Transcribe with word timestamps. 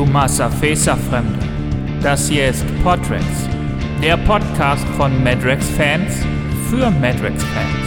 Tomasa 0.00 0.48
Fesa 0.48 0.96
Fremde. 0.96 1.46
Das 2.02 2.26
hier 2.26 2.48
ist 2.48 2.64
Podrex, 2.82 3.22
der 4.02 4.16
Podcast 4.16 4.86
von 4.96 5.12
Madrex-Fans 5.22 6.24
für 6.70 6.90
Madrex-Fans. 6.90 7.86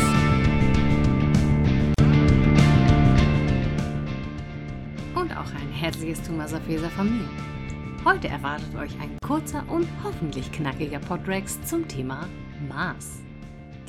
Und 5.15 5.35
auch 5.35 5.51
ein 5.55 5.71
herzliches 5.71 6.21
Tomasa 6.21 6.59
Fesa 6.59 6.87
von 6.89 7.17
mir. 7.17 7.27
Heute 8.05 8.27
erwartet 8.27 8.75
euch 8.75 8.91
ein 9.01 9.17
kurzer 9.25 9.65
und 9.67 9.87
hoffentlich 10.03 10.51
knackiger 10.51 10.99
Podrex 10.99 11.63
zum 11.63 11.87
Thema 11.87 12.29
Mars. 12.69 13.23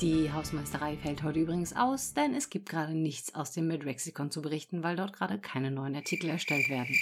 Die 0.01 0.33
Hausmeisterei 0.33 0.97
fällt 0.97 1.21
heute 1.21 1.41
übrigens 1.41 1.75
aus, 1.75 2.15
denn 2.15 2.33
es 2.33 2.49
gibt 2.49 2.69
gerade 2.69 2.95
nichts 2.95 3.35
aus 3.35 3.51
dem 3.51 3.67
Midrexikon 3.67 4.31
zu 4.31 4.41
berichten, 4.41 4.81
weil 4.81 4.95
dort 4.95 5.13
gerade 5.13 5.37
keine 5.37 5.69
neuen 5.69 5.95
Artikel 5.95 6.31
erstellt 6.31 6.69
werden. 6.69 6.95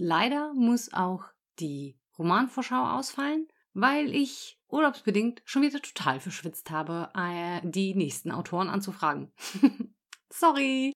Leider 0.00 0.54
muss 0.54 0.92
auch 0.92 1.24
die 1.58 1.98
Romanvorschau 2.18 2.98
ausfallen, 2.98 3.48
weil 3.74 4.14
ich 4.14 4.60
urlaubsbedingt 4.68 5.42
schon 5.44 5.62
wieder 5.62 5.82
total 5.82 6.20
verschwitzt 6.20 6.70
habe, 6.70 7.10
äh, 7.14 7.60
die 7.64 7.94
nächsten 7.94 8.30
Autoren 8.30 8.68
anzufragen. 8.68 9.32
Sorry! 10.30 10.92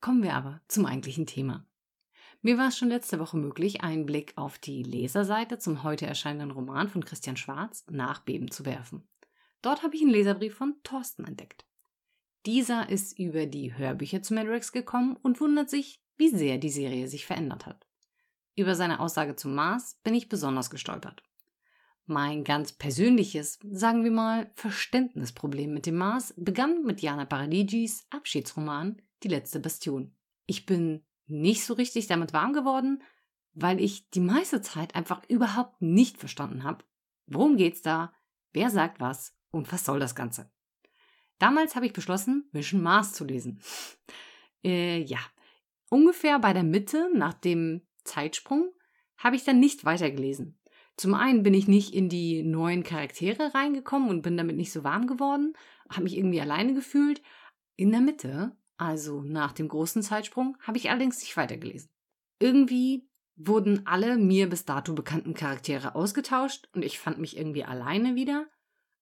Kommen 0.00 0.24
wir 0.24 0.34
aber 0.34 0.60
zum 0.66 0.84
eigentlichen 0.84 1.26
Thema. 1.26 1.64
Mir 2.42 2.58
war 2.58 2.68
es 2.68 2.78
schon 2.78 2.88
letzte 2.88 3.20
Woche 3.20 3.36
möglich, 3.36 3.82
einen 3.82 4.06
Blick 4.06 4.32
auf 4.36 4.58
die 4.58 4.82
Leserseite 4.82 5.58
zum 5.58 5.84
heute 5.84 6.06
erscheinenden 6.06 6.50
Roman 6.50 6.88
von 6.88 7.04
Christian 7.04 7.36
Schwarz 7.36 7.84
Nachbeben 7.88 8.50
zu 8.50 8.64
werfen. 8.64 9.06
Dort 9.62 9.84
habe 9.84 9.94
ich 9.94 10.02
einen 10.02 10.10
Leserbrief 10.10 10.54
von 10.54 10.74
Thorsten 10.82 11.24
entdeckt. 11.24 11.66
Dieser 12.46 12.88
ist 12.88 13.16
über 13.16 13.46
die 13.46 13.76
Hörbücher 13.76 14.22
zu 14.22 14.34
Madrex 14.34 14.72
gekommen 14.72 15.16
und 15.22 15.40
wundert 15.40 15.70
sich, 15.70 16.02
wie 16.16 16.30
sehr 16.30 16.58
die 16.58 16.70
Serie 16.70 17.06
sich 17.06 17.26
verändert 17.26 17.66
hat. 17.66 17.89
Über 18.60 18.74
seine 18.74 19.00
Aussage 19.00 19.36
zum 19.36 19.54
Mars 19.54 19.98
bin 20.04 20.12
ich 20.12 20.28
besonders 20.28 20.68
gestolpert. 20.68 21.22
Mein 22.04 22.44
ganz 22.44 22.72
persönliches, 22.72 23.58
sagen 23.70 24.04
wir 24.04 24.10
mal, 24.10 24.50
Verständnisproblem 24.54 25.72
mit 25.72 25.86
dem 25.86 25.96
Mars 25.96 26.34
begann 26.36 26.82
mit 26.82 27.00
Jana 27.00 27.24
Paradigis 27.24 28.06
Abschiedsroman 28.10 29.00
Die 29.22 29.28
letzte 29.28 29.60
Bastion. 29.60 30.14
Ich 30.44 30.66
bin 30.66 31.06
nicht 31.26 31.64
so 31.64 31.72
richtig 31.72 32.06
damit 32.06 32.34
warm 32.34 32.52
geworden, 32.52 33.02
weil 33.54 33.80
ich 33.80 34.10
die 34.10 34.20
meiste 34.20 34.60
Zeit 34.60 34.94
einfach 34.94 35.22
überhaupt 35.30 35.80
nicht 35.80 36.18
verstanden 36.18 36.62
habe, 36.62 36.84
worum 37.28 37.56
geht's 37.56 37.80
da, 37.80 38.12
wer 38.52 38.68
sagt 38.68 39.00
was 39.00 39.34
und 39.52 39.72
was 39.72 39.86
soll 39.86 40.00
das 40.00 40.14
Ganze? 40.14 40.52
Damals 41.38 41.76
habe 41.76 41.86
ich 41.86 41.94
beschlossen, 41.94 42.50
Mission 42.52 42.82
Mars 42.82 43.14
zu 43.14 43.24
lesen. 43.24 43.62
äh, 44.62 45.00
ja, 45.00 45.20
ungefähr 45.88 46.38
bei 46.38 46.52
der 46.52 46.64
Mitte 46.64 47.08
nach 47.14 47.32
dem 47.32 47.86
Zeitsprung 48.04 48.72
habe 49.16 49.36
ich 49.36 49.44
dann 49.44 49.60
nicht 49.60 49.84
weitergelesen. 49.84 50.58
Zum 50.96 51.14
einen 51.14 51.42
bin 51.42 51.54
ich 51.54 51.66
nicht 51.66 51.94
in 51.94 52.08
die 52.08 52.42
neuen 52.42 52.82
Charaktere 52.82 53.54
reingekommen 53.54 54.10
und 54.10 54.22
bin 54.22 54.36
damit 54.36 54.56
nicht 54.56 54.72
so 54.72 54.84
warm 54.84 55.06
geworden, 55.06 55.54
habe 55.88 56.02
mich 56.04 56.16
irgendwie 56.16 56.40
alleine 56.40 56.74
gefühlt. 56.74 57.22
In 57.76 57.90
der 57.90 58.00
Mitte, 58.00 58.56
also 58.76 59.22
nach 59.22 59.52
dem 59.52 59.68
großen 59.68 60.02
Zeitsprung, 60.02 60.56
habe 60.60 60.76
ich 60.76 60.90
allerdings 60.90 61.20
nicht 61.20 61.36
weitergelesen. 61.36 61.90
Irgendwie 62.38 63.08
wurden 63.36 63.86
alle 63.86 64.18
mir 64.18 64.48
bis 64.48 64.66
dato 64.66 64.92
bekannten 64.94 65.34
Charaktere 65.34 65.94
ausgetauscht 65.94 66.68
und 66.74 66.84
ich 66.84 66.98
fand 66.98 67.18
mich 67.18 67.36
irgendwie 67.36 67.64
alleine 67.64 68.14
wieder. 68.14 68.46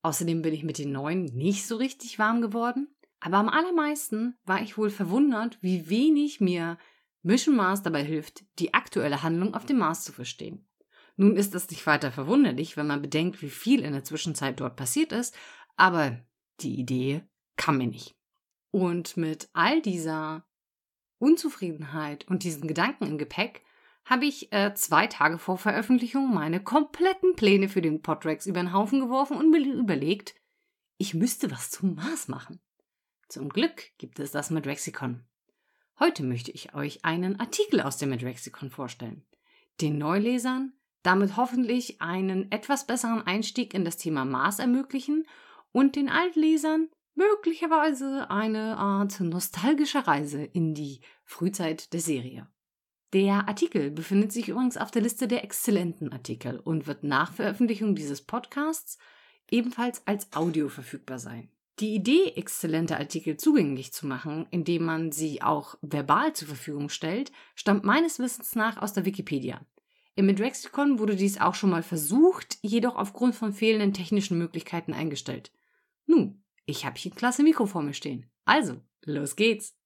Außerdem 0.03 0.43
bin 0.43 0.55
ich 0.55 0.63
mit 0.63 0.79
den 0.79 0.93
neuen 0.93 1.25
nicht 1.25 1.67
so 1.67 1.77
richtig 1.77 2.19
warm 2.19 2.41
geworden. 2.41 2.89
Aber 3.21 3.39
am 3.39 3.49
allermeisten 3.49 4.37
war 4.45 4.63
ich 4.63 4.79
wohl 4.79 4.91
verwundert, 4.91 5.59
wie 5.61 5.91
wenig 5.91 6.41
mir 6.41 6.79
Mission 7.29 7.57
Mars 7.57 7.83
dabei 7.83 8.03
hilft, 8.03 8.43
die 8.59 8.73
aktuelle 8.73 9.23
Handlung 9.23 9.55
auf 9.55 9.67
dem 9.67 9.77
Mars 9.77 10.03
zu 10.03 10.13
verstehen. 10.13 10.67
Nun 11.17 11.37
ist 11.37 11.55
das 11.55 11.69
nicht 11.69 11.87
weiter 11.87 12.11
verwunderlich, 12.11 12.79
wenn 12.79 12.87
man 12.87 13.03
bedenkt, 13.03 13.43
wie 13.43 13.51
viel 13.51 13.85
in 13.85 13.93
der 13.93 14.03
Zwischenzeit 14.03 14.59
dort 14.59 14.77
passiert 14.77 15.13
ist, 15.13 15.37
aber 15.77 16.19
die 16.61 16.81
Idee 16.81 17.23
kam 17.57 17.77
mir 17.77 17.87
nicht. 17.87 18.17
Und 18.71 19.19
mit 19.19 19.51
all 19.53 19.83
dieser 19.83 20.47
Unzufriedenheit 21.19 22.27
und 22.29 22.45
diesen 22.45 22.67
Gedanken 22.67 23.07
im 23.07 23.19
Gepäck 23.19 23.63
habe 24.07 24.25
ich 24.25 24.51
äh, 24.55 24.73
zwei 24.73 25.07
Tage 25.07 25.39
vor 25.39 25.59
Veröffentlichung 25.59 26.33
meine 26.33 26.63
kompletten 26.63 27.37
Pläne 27.37 27.69
für 27.69 27.83
den 27.83 28.01
Podrex 28.01 28.47
über 28.47 28.61
den 28.61 28.73
Haufen 28.73 29.01
geworfen 29.01 29.37
und 29.37 29.51
mir 29.51 29.61
überlegt, 29.61 30.35
ich 30.97 31.13
müsste 31.13 31.51
was 31.51 31.71
zum 31.71 31.95
Mars 31.95 32.29
machen. 32.29 32.59
Zum 33.29 33.51
Glück 33.51 33.83
gibt 33.99 34.19
es 34.19 34.31
das 34.31 34.49
mit 34.49 34.67
Rexicon. 34.67 35.27
Heute 36.01 36.23
möchte 36.23 36.51
ich 36.53 36.75
euch 36.75 37.05
einen 37.05 37.41
Artikel 37.41 37.81
aus 37.81 37.97
dem 37.97 38.11
Medrexikon 38.11 38.71
vorstellen. 38.71 39.25
Den 39.81 39.99
Neulesern 39.99 40.73
damit 41.03 41.37
hoffentlich 41.37 42.01
einen 42.01 42.51
etwas 42.53 42.87
besseren 42.87 43.23
Einstieg 43.23 43.73
in 43.75 43.85
das 43.85 43.97
Thema 43.97 44.25
Mars 44.25 44.59
ermöglichen 44.59 45.27
und 45.73 45.97
den 45.97 46.09
Altlesern 46.09 46.89
möglicherweise 47.15 48.31
eine 48.31 48.77
Art 48.77 49.19
nostalgische 49.21 50.07
Reise 50.07 50.45
in 50.45 50.75
die 50.75 51.01
Frühzeit 51.25 51.93
der 51.93 52.01
Serie. 52.01 52.49
Der 53.13 53.49
Artikel 53.49 53.91
befindet 53.91 54.33
sich 54.33 54.49
übrigens 54.49 54.77
auf 54.77 54.91
der 54.91 55.03
Liste 55.03 55.29
der 55.29 55.43
exzellenten 55.45 56.13
Artikel 56.13 56.61
und 56.61 56.87
wird 56.87 57.05
nach 57.05 57.33
Veröffentlichung 57.33 57.95
dieses 57.95 58.23
Podcasts 58.23 58.99
ebenfalls 59.51 60.07
als 60.07 60.33
Audio 60.35 60.69
verfügbar 60.69 61.19
sein. 61.19 61.51
Die 61.81 61.95
Idee, 61.95 62.33
exzellente 62.35 62.99
Artikel 62.99 63.37
zugänglich 63.37 63.93
zu 63.93 64.09
machen, 64.09 64.47
indem 64.51 64.85
man 64.85 65.13
sie 65.13 65.43
auch 65.43 65.77
verbal 65.81 66.33
zur 66.33 66.49
Verfügung 66.49 66.89
stellt, 66.89 67.31
stammt 67.55 67.85
meines 67.85 68.19
Wissens 68.19 68.57
nach 68.57 68.83
aus 68.83 68.95
der 68.95 69.05
Wikipedia. 69.05 69.65
Im 70.17 70.27
Midrexicon 70.27 70.99
wurde 70.99 71.15
dies 71.15 71.41
auch 71.41 71.55
schon 71.55 71.71
mal 71.71 71.85
versucht, 71.85 72.59
jedoch 72.63 72.97
aufgrund 72.97 73.37
von 73.37 73.53
fehlenden 73.53 73.93
technischen 73.93 74.39
Möglichkeiten 74.39 74.93
eingestellt. 74.93 75.53
Nun, 76.07 76.43
ich 76.67 76.85
habe 76.85 76.99
hier 76.99 77.13
ein 77.13 77.15
klasse 77.15 77.45
Mikro 77.45 77.67
vor 77.67 77.83
mir 77.83 77.95
stehen. 77.95 78.27
Also, 78.45 78.81
los 79.05 79.37
geht's! 79.37 79.77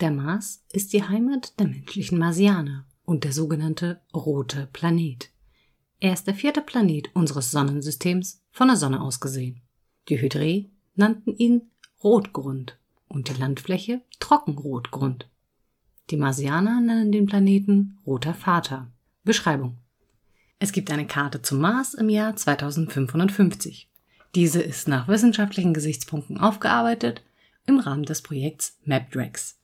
Der 0.00 0.10
Mars 0.10 0.66
ist 0.70 0.92
die 0.92 1.02
Heimat 1.02 1.58
der 1.58 1.68
menschlichen 1.68 2.18
Marsianer 2.18 2.86
und 3.06 3.24
der 3.24 3.32
sogenannte 3.32 4.02
rote 4.12 4.68
Planet. 4.70 5.33
Er 6.04 6.12
ist 6.12 6.26
der 6.26 6.34
vierte 6.34 6.60
Planet 6.60 7.08
unseres 7.14 7.50
Sonnensystems 7.50 8.42
von 8.50 8.68
der 8.68 8.76
Sonne 8.76 9.00
aus 9.00 9.20
gesehen. 9.20 9.62
Die 10.10 10.18
Hydré 10.18 10.68
nannten 10.96 11.34
ihn 11.34 11.70
Rotgrund 12.02 12.76
und 13.08 13.30
die 13.30 13.40
Landfläche 13.40 14.02
Trockenrotgrund. 14.20 15.30
Die 16.10 16.18
Marsianer 16.18 16.82
nennen 16.82 17.10
den 17.10 17.24
Planeten 17.24 17.96
Roter 18.06 18.34
Vater. 18.34 18.92
Beschreibung. 19.22 19.78
Es 20.58 20.72
gibt 20.72 20.90
eine 20.90 21.06
Karte 21.06 21.40
zum 21.40 21.60
Mars 21.60 21.94
im 21.94 22.10
Jahr 22.10 22.36
2550. 22.36 23.88
Diese 24.34 24.60
ist 24.60 24.88
nach 24.88 25.08
wissenschaftlichen 25.08 25.72
Gesichtspunkten 25.72 26.36
aufgearbeitet 26.36 27.24
im 27.64 27.78
Rahmen 27.78 28.04
des 28.04 28.20
Projekts 28.20 28.76
MapDrex. 28.84 29.56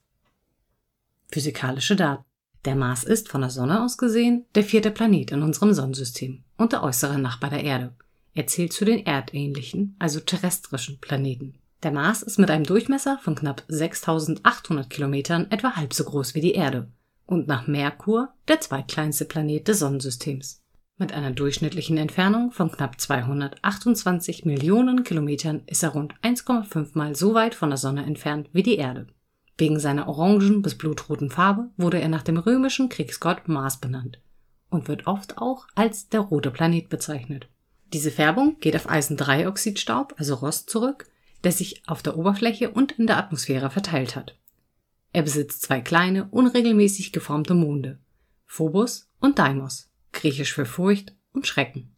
Physikalische 1.31 1.97
Daten. 1.97 2.30
Der 2.65 2.77
Mars 2.77 3.05
ist 3.05 3.29
von 3.29 3.41
der 3.41 3.51
Sonne 3.51 3.83
aus 3.83 3.97
gesehen 3.97 4.45
der 4.55 4.65
vierte 4.65 4.91
Planet 4.91 5.31
in 5.31 5.43
unserem 5.43 5.73
Sonnensystem 5.73 6.45
und 6.59 6.73
der 6.73 6.83
äußere 6.83 7.19
Nachbar 7.19 7.51
der 7.51 7.65
Erde. 7.65 7.95
Er 8.35 8.47
zählt 8.47 8.73
zu 8.73 8.85
den 8.85 9.07
erdähnlichen, 9.07 9.97
also 9.99 10.21
terrestrischen 10.21 10.99
Planeten. 11.01 11.55
Der 11.83 11.91
Mars 11.91 12.23
ist 12.23 12.39
mit 12.39 12.51
einem 12.51 12.65
Durchmesser 12.65 13.19
von 13.23 13.35
knapp 13.35 13.65
6800 13.69 14.91
Kilometern 14.91 15.51
etwa 15.51 15.77
halb 15.77 15.95
so 15.95 16.05
groß 16.05 16.35
wie 16.35 16.43
die 16.43 16.53
Erde 16.53 16.89
und 17.25 17.49
nach 17.49 17.67
Merkur 17.67 18.35
der 18.49 18.61
zweitkleinste 18.61 19.25
Planet 19.25 19.67
des 19.67 19.79
Sonnensystems. 19.79 20.63
Mit 20.99 21.15
einer 21.15 21.31
durchschnittlichen 21.31 21.97
Entfernung 21.97 22.53
von 22.53 22.71
knapp 22.71 23.01
228 23.01 24.45
Millionen 24.45 25.03
Kilometern 25.03 25.63
ist 25.65 25.83
er 25.83 25.91
rund 25.91 26.13
1,5 26.23 26.91
mal 26.93 27.17
so 27.17 27.33
weit 27.33 27.55
von 27.55 27.71
der 27.71 27.79
Sonne 27.79 28.05
entfernt 28.05 28.51
wie 28.53 28.63
die 28.63 28.77
Erde. 28.77 29.07
Wegen 29.61 29.79
seiner 29.79 30.09
orangen 30.09 30.63
bis 30.63 30.79
blutroten 30.79 31.29
Farbe 31.31 31.69
wurde 31.77 32.01
er 32.01 32.09
nach 32.09 32.23
dem 32.23 32.39
römischen 32.39 32.89
Kriegsgott 32.89 33.47
Mars 33.47 33.79
benannt 33.79 34.19
und 34.71 34.89
wird 34.89 35.07
oft 35.07 35.37
auch 35.37 35.67
als 35.75 36.09
der 36.09 36.21
rote 36.21 36.51
Planet 36.51 36.89
bezeichnet. 36.89 37.47
Diese 37.93 38.11
Färbung 38.11 38.57
geht 38.61 38.75
auf 38.75 38.89
Eisendreioxidstaub, 38.89 40.15
also 40.17 40.37
Rost, 40.37 40.71
zurück, 40.71 41.11
der 41.45 41.53
sich 41.53 41.83
auf 41.87 42.03
der 42.03 42.17
Oberfläche 42.17 42.71
und 42.71 42.93
in 42.93 43.07
der 43.07 43.19
Atmosphäre 43.19 43.69
verteilt 43.69 44.17
hat. 44.17 44.35
Er 45.13 45.25
besitzt 45.25 45.61
zwei 45.61 45.83
kleine, 45.83 46.29
unregelmäßig 46.31 47.13
geformte 47.13 47.53
Monde, 47.53 47.99
Phobos 48.47 49.11
und 49.21 49.39
Deimos, 49.39 49.91
griechisch 50.13 50.55
für 50.55 50.65
Furcht 50.65 51.13
und 51.35 51.47
Schrecken. 51.47 51.95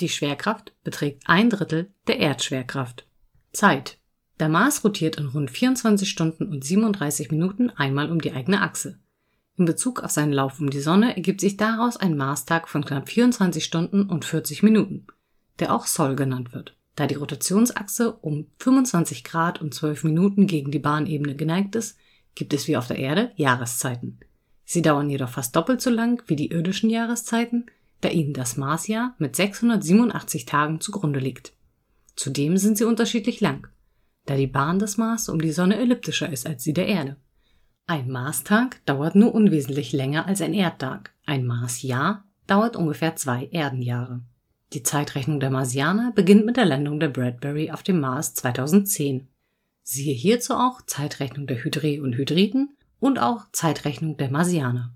Die 0.00 0.10
Schwerkraft 0.10 0.74
beträgt 0.84 1.22
ein 1.24 1.48
Drittel 1.48 1.90
der 2.06 2.18
Erdschwerkraft. 2.18 3.06
Zeit 3.52 3.98
der 4.40 4.48
Mars 4.48 4.84
rotiert 4.84 5.16
in 5.16 5.26
rund 5.26 5.50
24 5.50 6.08
Stunden 6.08 6.44
und 6.44 6.64
37 6.64 7.30
Minuten 7.30 7.70
einmal 7.70 8.10
um 8.10 8.20
die 8.20 8.32
eigene 8.32 8.62
Achse. 8.62 8.98
In 9.56 9.64
Bezug 9.64 10.00
auf 10.00 10.12
seinen 10.12 10.32
Lauf 10.32 10.60
um 10.60 10.70
die 10.70 10.80
Sonne 10.80 11.16
ergibt 11.16 11.40
sich 11.40 11.56
daraus 11.56 11.96
ein 11.96 12.16
Marstag 12.16 12.68
von 12.68 12.84
knapp 12.84 13.08
24 13.08 13.64
Stunden 13.64 14.04
und 14.04 14.24
40 14.24 14.62
Minuten, 14.62 15.06
der 15.58 15.74
auch 15.74 15.86
Sol 15.86 16.14
genannt 16.14 16.52
wird. 16.52 16.76
Da 16.94 17.06
die 17.06 17.16
Rotationsachse 17.16 18.12
um 18.12 18.46
25 18.58 19.24
Grad 19.24 19.60
und 19.60 19.74
12 19.74 20.04
Minuten 20.04 20.46
gegen 20.46 20.70
die 20.70 20.78
Bahnebene 20.78 21.34
geneigt 21.34 21.74
ist, 21.74 21.96
gibt 22.36 22.54
es 22.54 22.68
wie 22.68 22.76
auf 22.76 22.86
der 22.86 22.98
Erde 22.98 23.32
Jahreszeiten. 23.34 24.20
Sie 24.64 24.82
dauern 24.82 25.10
jedoch 25.10 25.30
fast 25.30 25.56
doppelt 25.56 25.80
so 25.80 25.90
lang 25.90 26.22
wie 26.26 26.36
die 26.36 26.50
irdischen 26.50 26.90
Jahreszeiten, 26.90 27.66
da 28.00 28.10
ihnen 28.10 28.34
das 28.34 28.56
Marsjahr 28.56 29.14
mit 29.18 29.34
687 29.34 30.44
Tagen 30.44 30.80
zugrunde 30.80 31.18
liegt. 31.18 31.52
Zudem 32.14 32.56
sind 32.56 32.78
sie 32.78 32.84
unterschiedlich 32.84 33.40
lang, 33.40 33.68
da 34.28 34.36
die 34.36 34.46
Bahn 34.46 34.78
des 34.78 34.96
Mars 34.98 35.28
um 35.28 35.40
die 35.40 35.52
Sonne 35.52 35.76
elliptischer 35.78 36.30
ist 36.30 36.46
als 36.46 36.62
die 36.62 36.74
der 36.74 36.86
Erde. 36.86 37.16
Ein 37.86 38.10
Marstag 38.10 38.84
dauert 38.84 39.14
nur 39.14 39.34
unwesentlich 39.34 39.92
länger 39.92 40.26
als 40.26 40.42
ein 40.42 40.52
Erdtag. 40.52 41.14
Ein 41.24 41.46
Marsjahr 41.46 42.24
dauert 42.46 42.76
ungefähr 42.76 43.16
zwei 43.16 43.48
Erdenjahre. 43.50 44.20
Die 44.74 44.82
Zeitrechnung 44.82 45.40
der 45.40 45.50
Marsianer 45.50 46.12
beginnt 46.14 46.44
mit 46.44 46.58
der 46.58 46.66
Landung 46.66 47.00
der 47.00 47.08
Bradbury 47.08 47.70
auf 47.70 47.82
dem 47.82 48.00
Mars 48.00 48.34
2010. 48.34 49.28
Siehe 49.82 50.14
hierzu 50.14 50.52
auch 50.52 50.82
Zeitrechnung 50.82 51.46
der 51.46 51.64
Hydre 51.64 52.02
und 52.02 52.14
Hydriden 52.14 52.76
und 53.00 53.18
auch 53.18 53.46
Zeitrechnung 53.52 54.18
der 54.18 54.30
Marsianer. 54.30 54.94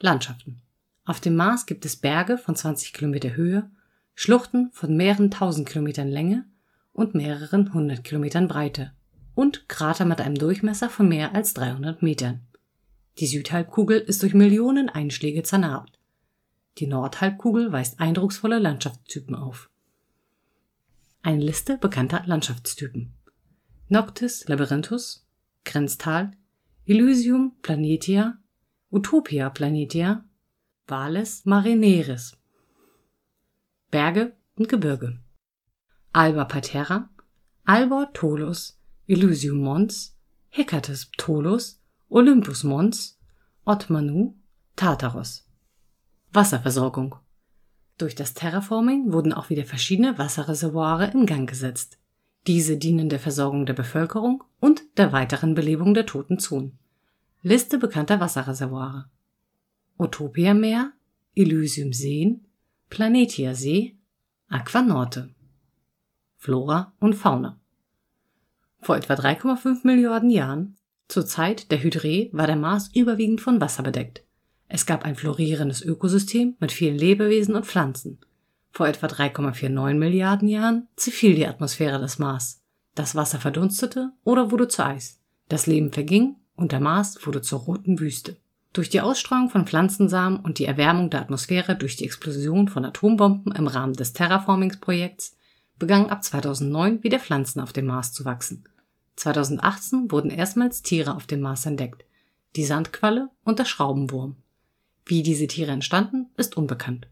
Landschaften. 0.00 0.62
Auf 1.04 1.20
dem 1.20 1.36
Mars 1.36 1.66
gibt 1.66 1.84
es 1.84 1.96
Berge 1.96 2.38
von 2.38 2.56
20 2.56 2.92
Kilometer 2.92 3.36
Höhe, 3.36 3.70
Schluchten 4.16 4.70
von 4.72 4.96
mehreren 4.96 5.30
tausend 5.30 5.68
Kilometern 5.68 6.08
Länge 6.08 6.44
und 6.92 7.14
mehreren 7.14 7.72
hundert 7.72 8.04
Kilometern 8.04 8.48
Breite 8.48 8.92
und 9.34 9.68
Krater 9.68 10.04
mit 10.04 10.20
einem 10.20 10.34
Durchmesser 10.34 10.90
von 10.90 11.08
mehr 11.08 11.34
als 11.34 11.54
300 11.54 12.02
Metern. 12.02 12.40
Die 13.18 13.26
Südhalbkugel 13.26 13.98
ist 13.98 14.22
durch 14.22 14.34
Millionen 14.34 14.88
Einschläge 14.88 15.42
zernarbt. 15.42 15.98
Die 16.78 16.86
Nordhalbkugel 16.86 17.72
weist 17.72 18.00
eindrucksvolle 18.00 18.58
Landschaftstypen 18.58 19.34
auf. 19.34 19.68
Eine 21.22 21.44
Liste 21.44 21.76
bekannter 21.78 22.22
Landschaftstypen. 22.26 23.12
Noctis 23.88 24.48
labyrinthus, 24.48 25.26
Grenztal, 25.64 26.32
Elysium 26.86 27.54
planetia, 27.62 28.38
Utopia 28.90 29.50
planetia, 29.50 30.24
Valles 30.86 31.44
marineris. 31.44 32.36
Berge 33.90 34.34
und 34.56 34.68
Gebirge. 34.68 35.21
Alba 36.14 36.44
Patera, 36.44 37.08
Albor 37.64 38.12
Tolus, 38.12 38.78
Elysium 39.08 39.58
Mons, 39.58 40.14
Hekates 40.50 41.06
Ptolos, 41.06 41.80
Olympus 42.10 42.64
Mons, 42.64 43.18
Otmanu, 43.64 44.34
Tartaros. 44.76 45.48
Wasserversorgung. 46.30 47.14
Durch 47.96 48.14
das 48.14 48.34
Terraforming 48.34 49.12
wurden 49.12 49.32
auch 49.32 49.48
wieder 49.48 49.64
verschiedene 49.64 50.18
Wasserreservoire 50.18 51.10
in 51.12 51.24
Gang 51.24 51.48
gesetzt. 51.48 51.98
Diese 52.46 52.76
dienen 52.76 53.08
der 53.08 53.20
Versorgung 53.20 53.64
der 53.64 53.74
Bevölkerung 53.74 54.44
und 54.60 54.82
der 54.98 55.12
weiteren 55.12 55.54
Belebung 55.54 55.94
der 55.94 56.04
toten 56.04 56.38
Zonen. 56.38 56.78
Liste 57.40 57.78
bekannter 57.78 58.20
Wasserreservoire. 58.20 59.08
Utopia 59.98 60.52
Meer, 60.52 60.92
Elysium 61.34 61.94
Seen, 61.94 62.44
Planetia 62.90 63.54
See, 63.54 63.96
Aquanorte. 64.48 65.30
Flora 66.42 66.92
und 66.98 67.14
Fauna. 67.14 67.56
Vor 68.80 68.96
etwa 68.96 69.14
3,5 69.14 69.86
Milliarden 69.86 70.28
Jahren, 70.28 70.74
zur 71.06 71.24
Zeit 71.24 71.70
der 71.70 71.80
Hydre, 71.80 72.30
war 72.32 72.48
der 72.48 72.56
Mars 72.56 72.90
überwiegend 72.92 73.40
von 73.40 73.60
Wasser 73.60 73.84
bedeckt. 73.84 74.24
Es 74.66 74.84
gab 74.84 75.04
ein 75.04 75.14
florierendes 75.14 75.82
Ökosystem 75.82 76.56
mit 76.58 76.72
vielen 76.72 76.98
Lebewesen 76.98 77.54
und 77.54 77.64
Pflanzen. 77.64 78.18
Vor 78.72 78.88
etwa 78.88 79.06
3,49 79.06 79.94
Milliarden 79.94 80.48
Jahren 80.48 80.88
zerfiel 80.96 81.36
die 81.36 81.46
Atmosphäre 81.46 82.00
des 82.00 82.18
Mars. 82.18 82.60
Das 82.96 83.14
Wasser 83.14 83.38
verdunstete 83.38 84.10
oder 84.24 84.50
wurde 84.50 84.66
zu 84.66 84.84
Eis. 84.84 85.20
Das 85.48 85.68
Leben 85.68 85.92
verging 85.92 86.34
und 86.56 86.72
der 86.72 86.80
Mars 86.80 87.24
wurde 87.24 87.42
zur 87.42 87.60
roten 87.60 88.00
Wüste. 88.00 88.36
Durch 88.72 88.90
die 88.90 89.00
Ausstreuung 89.00 89.48
von 89.48 89.68
Pflanzensamen 89.68 90.40
und 90.40 90.58
die 90.58 90.64
Erwärmung 90.64 91.08
der 91.08 91.20
Atmosphäre 91.20 91.76
durch 91.76 91.94
die 91.94 92.04
Explosion 92.04 92.66
von 92.66 92.84
Atombomben 92.84 93.54
im 93.54 93.68
Rahmen 93.68 93.92
des 93.92 94.12
Terraformingsprojekts 94.12 95.36
begannen 95.82 96.10
ab 96.10 96.22
2009 96.22 97.02
wieder 97.02 97.18
Pflanzen 97.18 97.58
auf 97.58 97.72
dem 97.72 97.86
Mars 97.86 98.12
zu 98.12 98.24
wachsen. 98.24 98.62
2018 99.16 100.12
wurden 100.12 100.30
erstmals 100.30 100.82
Tiere 100.82 101.16
auf 101.16 101.26
dem 101.26 101.40
Mars 101.40 101.66
entdeckt, 101.66 102.04
die 102.54 102.64
Sandqualle 102.64 103.30
und 103.42 103.58
der 103.58 103.64
Schraubenwurm. 103.64 104.36
Wie 105.04 105.24
diese 105.24 105.48
Tiere 105.48 105.72
entstanden, 105.72 106.26
ist 106.36 106.56
unbekannt. 106.56 107.08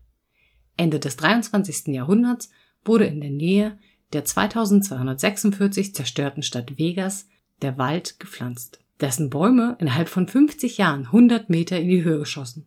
Ende 0.77 1.01
des 1.01 1.17
23. 1.17 1.89
Jahrhunderts 1.89 2.51
wurde 2.85 3.07
in 3.07 3.21
der 3.21 3.31
Nähe 3.31 3.77
der 4.13 4.25
2246 4.25 5.93
zerstörten 5.93 6.45
Stadt 6.45 6.79
Vegas 6.79 7.27
der 7.63 7.77
Wald 7.77 8.21
gepflanzt, 8.21 8.79
dessen 9.01 9.31
Bäume 9.31 9.77
innerhalb 9.81 10.09
von 10.09 10.29
50 10.29 10.79
Jahren 10.79 11.07
100 11.07 11.51
Meter 11.51 11.81
in 11.81 11.89
die 11.89 12.05
Höhe 12.05 12.21
geschossen. 12.21 12.67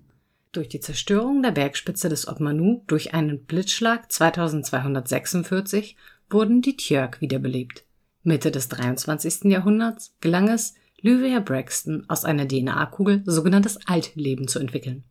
Durch 0.54 0.70
die 0.70 0.80
Zerstörung 0.80 1.42
der 1.42 1.50
Bergspitze 1.50 2.10
des 2.10 2.28
Otmanu 2.28 2.84
durch 2.86 3.16
einen 3.16 3.44
Blitzschlag 3.44 4.12
2246 4.12 5.98
wurden 6.30 6.62
die 6.62 6.78
Tjörk 6.78 7.22
wiederbelebt. 7.22 7.86
Mitte 8.22 8.52
des 8.52 8.70
23. 8.70 9.46
Jahrhunderts 9.46 10.16
gelang 10.22 10.48
es, 10.50 10.76
Lyvia 11.02 11.40
Braxton 11.40 12.06
aus 12.08 12.24
einer 12.24 12.48
DNA-Kugel 12.48 13.24
sogenanntes 13.26 13.80
Altleben 13.88 14.48
zu 14.48 14.60
entwickeln. 14.60 15.04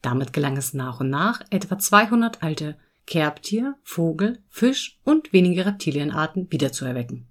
Damit 0.00 0.32
gelang 0.32 0.56
es 0.56 0.74
nach 0.74 1.00
und 1.00 1.10
nach, 1.10 1.42
etwa 1.50 1.76
200 1.76 2.44
alte 2.44 2.76
Kerbtier-, 3.06 3.74
Vogel-, 3.82 4.38
Fisch- 4.48 5.00
und 5.02 5.32
wenige 5.32 5.66
Reptilienarten 5.66 6.46
wiederzuerwecken. 6.52 7.26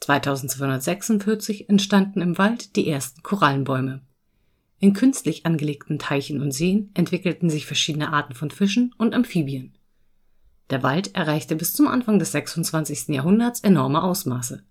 2246 0.00 1.68
entstanden 1.68 2.20
im 2.20 2.36
Wald 2.36 2.74
die 2.74 2.88
ersten 2.88 3.22
Korallenbäume. 3.22 4.02
In 4.80 4.94
künstlich 4.94 5.44
angelegten 5.44 5.98
Teichen 5.98 6.40
und 6.40 6.52
Seen 6.52 6.90
entwickelten 6.94 7.50
sich 7.50 7.66
verschiedene 7.66 8.12
Arten 8.12 8.34
von 8.34 8.50
Fischen 8.50 8.94
und 8.96 9.14
Amphibien. 9.14 9.76
Der 10.70 10.82
Wald 10.82 11.14
erreichte 11.14 11.54
bis 11.54 11.74
zum 11.74 11.86
Anfang 11.86 12.18
des 12.18 12.32
26. 12.32 13.08
Jahrhunderts 13.08 13.60
enorme 13.60 14.02
Ausmaße. 14.02 14.62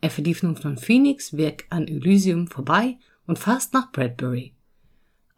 Er 0.00 0.10
verlief 0.10 0.42
nun 0.42 0.56
von 0.56 0.76
Phoenix 0.76 1.36
weg 1.36 1.66
an 1.70 1.86
Elysium 1.86 2.48
vorbei 2.48 2.98
und 3.26 3.38
fast 3.38 3.72
nach 3.74 3.92
Bradbury. 3.92 4.54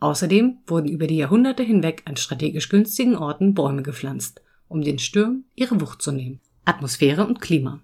Außerdem 0.00 0.58
wurden 0.66 0.88
über 0.88 1.06
die 1.06 1.16
Jahrhunderte 1.16 1.62
hinweg 1.62 2.02
an 2.06 2.16
strategisch 2.16 2.68
günstigen 2.68 3.16
Orten 3.16 3.54
Bäume 3.54 3.82
gepflanzt, 3.82 4.42
um 4.68 4.80
den 4.80 4.98
Stürmen 4.98 5.44
ihre 5.54 5.80
Wucht 5.80 6.00
zu 6.00 6.10
nehmen. 6.10 6.40
Atmosphäre 6.64 7.26
und 7.26 7.40
Klima. 7.40 7.80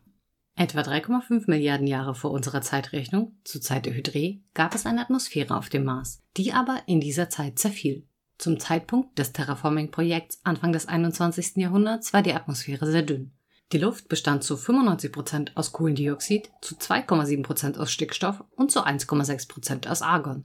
Etwa 0.55 0.81
3,5 0.81 1.45
Milliarden 1.47 1.87
Jahre 1.87 2.15
vor 2.15 2.31
unserer 2.31 2.61
Zeitrechnung, 2.61 3.37
zur 3.43 3.61
Zeit 3.63 3.87
der 3.87 3.95
Hydre, 3.95 4.39
gab 4.55 4.75
es 4.75 4.85
eine 4.85 5.01
Atmosphäre 5.01 5.57
auf 5.57 5.71
dem 5.71 5.85
Mars, 5.85 6.23
die 6.37 6.53
aber 6.53 6.83
in 6.87 7.01
dieser 7.01 7.31
Zeit 7.31 7.59
zerfiel. 7.59 8.07
Zum 8.39 8.61
Zeitpunkt 8.61 9.19
des 9.19 9.33
Terraforming-Projekts 9.33 10.41
Anfang 10.45 10.73
des 10.73 10.87
21. 10.87 11.57
Jahrhunderts 11.57 12.13
war 12.13 12.23
die 12.23 12.35
Atmosphäre 12.35 12.91
sehr 12.91 13.03
dünn. 13.03 13.33
Die 13.73 13.79
Luft 13.79 14.09
bestand 14.09 14.45
zu 14.45 14.57
95 14.57 15.13
Prozent 15.13 15.57
aus 15.57 15.73
Kohlendioxid, 15.73 16.51
zu 16.61 16.75
2,7 16.75 17.43
Prozent 17.43 17.79
aus 17.79 17.91
Stickstoff 17.91 18.45
und 18.55 18.71
zu 18.71 18.85
1,6 18.85 19.49
Prozent 19.49 19.89
aus 19.89 20.03
Argon. 20.03 20.45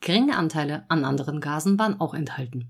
Geringe 0.00 0.36
Anteile 0.36 0.84
an 0.88 1.06
anderen 1.06 1.40
Gasen 1.40 1.78
waren 1.78 1.98
auch 2.00 2.12
enthalten. 2.12 2.68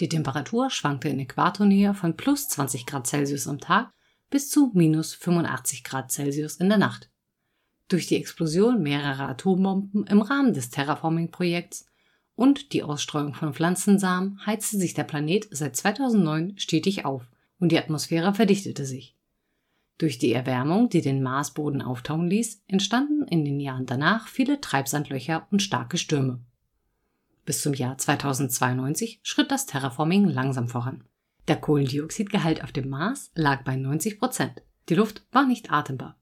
Die 0.00 0.08
Temperatur 0.08 0.68
schwankte 0.68 1.08
in 1.08 1.20
Äquatornähe 1.20 1.94
von 1.94 2.16
plus 2.16 2.48
20 2.48 2.84
Grad 2.84 3.06
Celsius 3.06 3.46
am 3.46 3.60
Tag 3.60 3.90
bis 4.30 4.50
zu 4.50 4.70
minus 4.74 5.14
85 5.14 5.84
Grad 5.84 6.10
Celsius 6.10 6.56
in 6.56 6.68
der 6.68 6.78
Nacht. 6.78 7.10
Durch 7.88 8.06
die 8.06 8.16
Explosion 8.16 8.82
mehrerer 8.82 9.28
Atombomben 9.28 10.06
im 10.06 10.22
Rahmen 10.22 10.54
des 10.54 10.70
Terraforming-Projekts 10.70 11.86
und 12.36 12.72
die 12.72 12.84
Ausstreuung 12.84 13.34
von 13.34 13.52
Pflanzensamen 13.52 14.46
heizte 14.46 14.78
sich 14.78 14.94
der 14.94 15.04
Planet 15.04 15.48
seit 15.50 15.76
2009 15.76 16.56
stetig 16.58 17.04
auf 17.04 17.28
und 17.58 17.72
die 17.72 17.78
Atmosphäre 17.78 18.32
verdichtete 18.32 18.86
sich. 18.86 19.16
Durch 19.98 20.18
die 20.18 20.32
Erwärmung, 20.32 20.88
die 20.88 21.02
den 21.02 21.22
Marsboden 21.22 21.82
auftauen 21.82 22.30
ließ, 22.30 22.62
entstanden 22.68 23.28
in 23.28 23.44
den 23.44 23.60
Jahren 23.60 23.84
danach 23.84 24.28
viele 24.28 24.60
Treibsandlöcher 24.60 25.46
und 25.50 25.60
starke 25.60 25.98
Stürme. 25.98 26.40
Bis 27.44 27.60
zum 27.60 27.74
Jahr 27.74 27.98
2092 27.98 29.20
schritt 29.22 29.50
das 29.50 29.66
Terraforming 29.66 30.24
langsam 30.24 30.68
voran. 30.68 31.04
Der 31.50 31.56
Kohlendioxidgehalt 31.56 32.62
auf 32.62 32.70
dem 32.70 32.88
Mars 32.88 33.32
lag 33.34 33.64
bei 33.64 33.74
90 33.74 34.20
Prozent. 34.20 34.62
Die 34.88 34.94
Luft 34.94 35.26
war 35.32 35.48
nicht 35.48 35.72
atembar. 35.72 36.16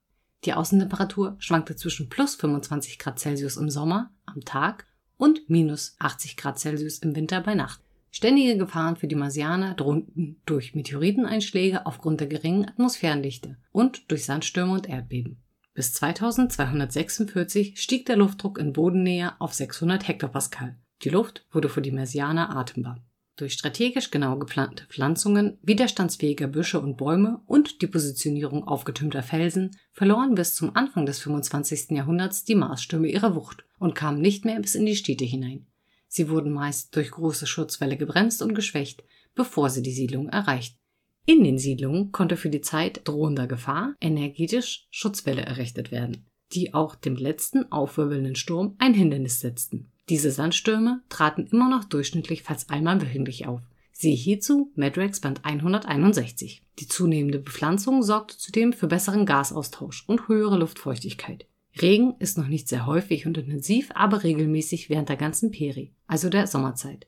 Die 0.46 0.54
Außentemperatur 0.54 1.36
schwankte 1.38 1.76
zwischen 1.76 2.08
plus 2.08 2.36
25 2.36 2.98
Grad 2.98 3.18
Celsius 3.18 3.58
im 3.58 3.68
Sommer 3.68 4.10
am 4.24 4.40
Tag 4.46 4.86
und 5.18 5.50
minus 5.50 5.96
80 5.98 6.38
Grad 6.38 6.58
Celsius 6.58 7.00
im 7.00 7.14
Winter 7.14 7.42
bei 7.42 7.54
Nacht. 7.54 7.82
Ständige 8.10 8.56
Gefahren 8.56 8.96
für 8.96 9.06
die 9.06 9.16
Marsianer 9.16 9.74
drohten 9.74 10.40
durch 10.46 10.74
Meteoriteneinschläge 10.74 11.84
aufgrund 11.84 12.20
der 12.20 12.28
geringen 12.28 12.66
Atmosphärendichte 12.66 13.58
und 13.70 14.10
durch 14.10 14.24
Sandstürme 14.24 14.72
und 14.72 14.88
Erdbeben. 14.88 15.42
Bis 15.74 15.92
2246 15.92 17.78
stieg 17.78 18.06
der 18.06 18.16
Luftdruck 18.16 18.56
in 18.56 18.72
Bodennähe 18.72 19.38
auf 19.42 19.52
600 19.52 20.08
Hektopascal. 20.08 20.78
Die 21.02 21.10
Luft 21.10 21.46
wurde 21.50 21.68
für 21.68 21.82
die 21.82 21.92
Marsianer 21.92 22.56
atembar. 22.56 23.04
Durch 23.38 23.52
strategisch 23.52 24.10
genau 24.10 24.36
geplante 24.36 24.84
Pflanzungen 24.88 25.58
widerstandsfähiger 25.62 26.48
Büsche 26.48 26.80
und 26.80 26.96
Bäume 26.96 27.40
und 27.46 27.82
die 27.82 27.86
Positionierung 27.86 28.66
aufgetürmter 28.66 29.22
Felsen 29.22 29.76
verloren 29.92 30.34
bis 30.34 30.56
zum 30.56 30.74
Anfang 30.74 31.06
des 31.06 31.20
25. 31.20 31.90
Jahrhunderts 31.90 32.42
die 32.42 32.56
Marsstürme 32.56 33.06
ihre 33.06 33.36
Wucht 33.36 33.64
und 33.78 33.94
kamen 33.94 34.20
nicht 34.20 34.44
mehr 34.44 34.58
bis 34.58 34.74
in 34.74 34.86
die 34.86 34.96
Städte 34.96 35.24
hinein. 35.24 35.68
Sie 36.08 36.28
wurden 36.28 36.52
meist 36.52 36.96
durch 36.96 37.12
große 37.12 37.46
Schutzwälle 37.46 37.96
gebremst 37.96 38.42
und 38.42 38.56
geschwächt, 38.56 39.04
bevor 39.36 39.70
sie 39.70 39.82
die 39.82 39.92
Siedlung 39.92 40.28
erreichten. 40.30 40.76
In 41.24 41.44
den 41.44 41.58
Siedlungen 41.58 42.10
konnte 42.10 42.36
für 42.36 42.50
die 42.50 42.60
Zeit 42.60 43.02
drohender 43.04 43.46
Gefahr 43.46 43.94
energetisch 44.00 44.88
Schutzwälle 44.90 45.42
errichtet 45.42 45.92
werden, 45.92 46.26
die 46.54 46.74
auch 46.74 46.96
dem 46.96 47.14
letzten 47.14 47.70
aufwirbelnden 47.70 48.34
Sturm 48.34 48.74
ein 48.78 48.94
Hindernis 48.94 49.38
setzten. 49.38 49.92
Diese 50.08 50.30
Sandstürme 50.30 51.02
traten 51.08 51.46
immer 51.52 51.68
noch 51.68 51.84
durchschnittlich 51.84 52.42
fast 52.42 52.70
einmal 52.70 53.02
wöchentlich 53.02 53.46
auf. 53.46 53.60
Siehe 53.92 54.16
hierzu 54.16 54.72
Madrax 54.74 55.20
Band 55.20 55.44
161. 55.44 56.62
Die 56.78 56.86
zunehmende 56.86 57.38
Bepflanzung 57.38 58.02
sorgte 58.02 58.38
zudem 58.38 58.72
für 58.72 58.86
besseren 58.86 59.26
Gasaustausch 59.26 60.04
und 60.06 60.28
höhere 60.28 60.56
Luftfeuchtigkeit. 60.56 61.46
Regen 61.80 62.14
ist 62.18 62.38
noch 62.38 62.46
nicht 62.46 62.68
sehr 62.68 62.86
häufig 62.86 63.26
und 63.26 63.36
intensiv, 63.36 63.90
aber 63.94 64.22
regelmäßig 64.22 64.88
während 64.88 65.08
der 65.08 65.16
ganzen 65.16 65.50
Peri, 65.50 65.92
also 66.06 66.28
der 66.28 66.46
Sommerzeit. 66.46 67.06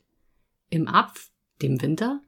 Im 0.69 0.87
Apf, 0.87 1.31
dem 1.63 1.81
Winter, 1.81 2.21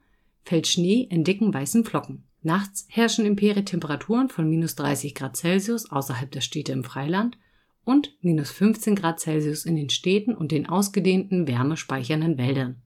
fällt 0.43 0.67
Schnee 0.67 1.07
in 1.09 1.23
dicken 1.23 1.53
weißen 1.53 1.85
Flocken. 1.85 2.23
Nachts 2.41 2.85
herrschen 2.89 3.25
im 3.25 3.35
Peri 3.35 3.63
Temperaturen 3.63 4.29
von 4.29 4.49
minus 4.49 4.75
30 4.75 5.13
Grad 5.15 5.37
Celsius 5.37 5.89
außerhalb 5.91 6.31
der 6.31 6.41
Städte 6.41 6.71
im 6.71 6.83
Freiland 6.83 7.37
und 7.85 8.15
minus 8.21 8.51
15 8.51 8.95
Grad 8.95 9.19
Celsius 9.19 9.65
in 9.65 9.75
den 9.75 9.89
Städten 9.89 10.35
und 10.35 10.51
den 10.51 10.67
ausgedehnten 10.67 11.47
wärmespeichernden 11.47 12.37
Wäldern. 12.37 12.81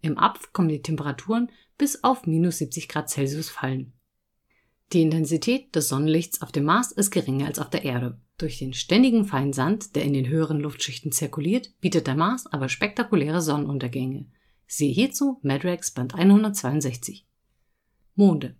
Im 0.00 0.18
Apf 0.18 0.52
kommen 0.52 0.68
die 0.68 0.82
Temperaturen 0.82 1.50
bis 1.78 2.02
auf 2.02 2.26
minus 2.26 2.58
70 2.58 2.88
Grad 2.88 3.08
Celsius 3.08 3.48
fallen. 3.48 3.92
Die 4.92 5.00
Intensität 5.00 5.74
des 5.74 5.88
Sonnenlichts 5.88 6.42
auf 6.42 6.52
dem 6.52 6.64
Mars 6.64 6.92
ist 6.92 7.10
geringer 7.10 7.46
als 7.46 7.58
auf 7.58 7.70
der 7.70 7.84
Erde. 7.84 8.18
Durch 8.36 8.58
den 8.58 8.74
ständigen 8.74 9.24
feinen 9.24 9.52
Sand, 9.52 9.96
der 9.96 10.04
in 10.04 10.12
den 10.12 10.28
höheren 10.28 10.60
Luftschichten 10.60 11.12
zirkuliert, 11.12 11.72
bietet 11.80 12.06
der 12.06 12.14
Mars 12.14 12.46
aber 12.46 12.68
spektakuläre 12.68 13.40
Sonnenuntergänge. 13.40 14.26
Siehe 14.66 14.92
hierzu 14.92 15.38
Madrax 15.42 15.92
Band 15.92 16.14
162. 16.14 17.26
Monde. 18.14 18.56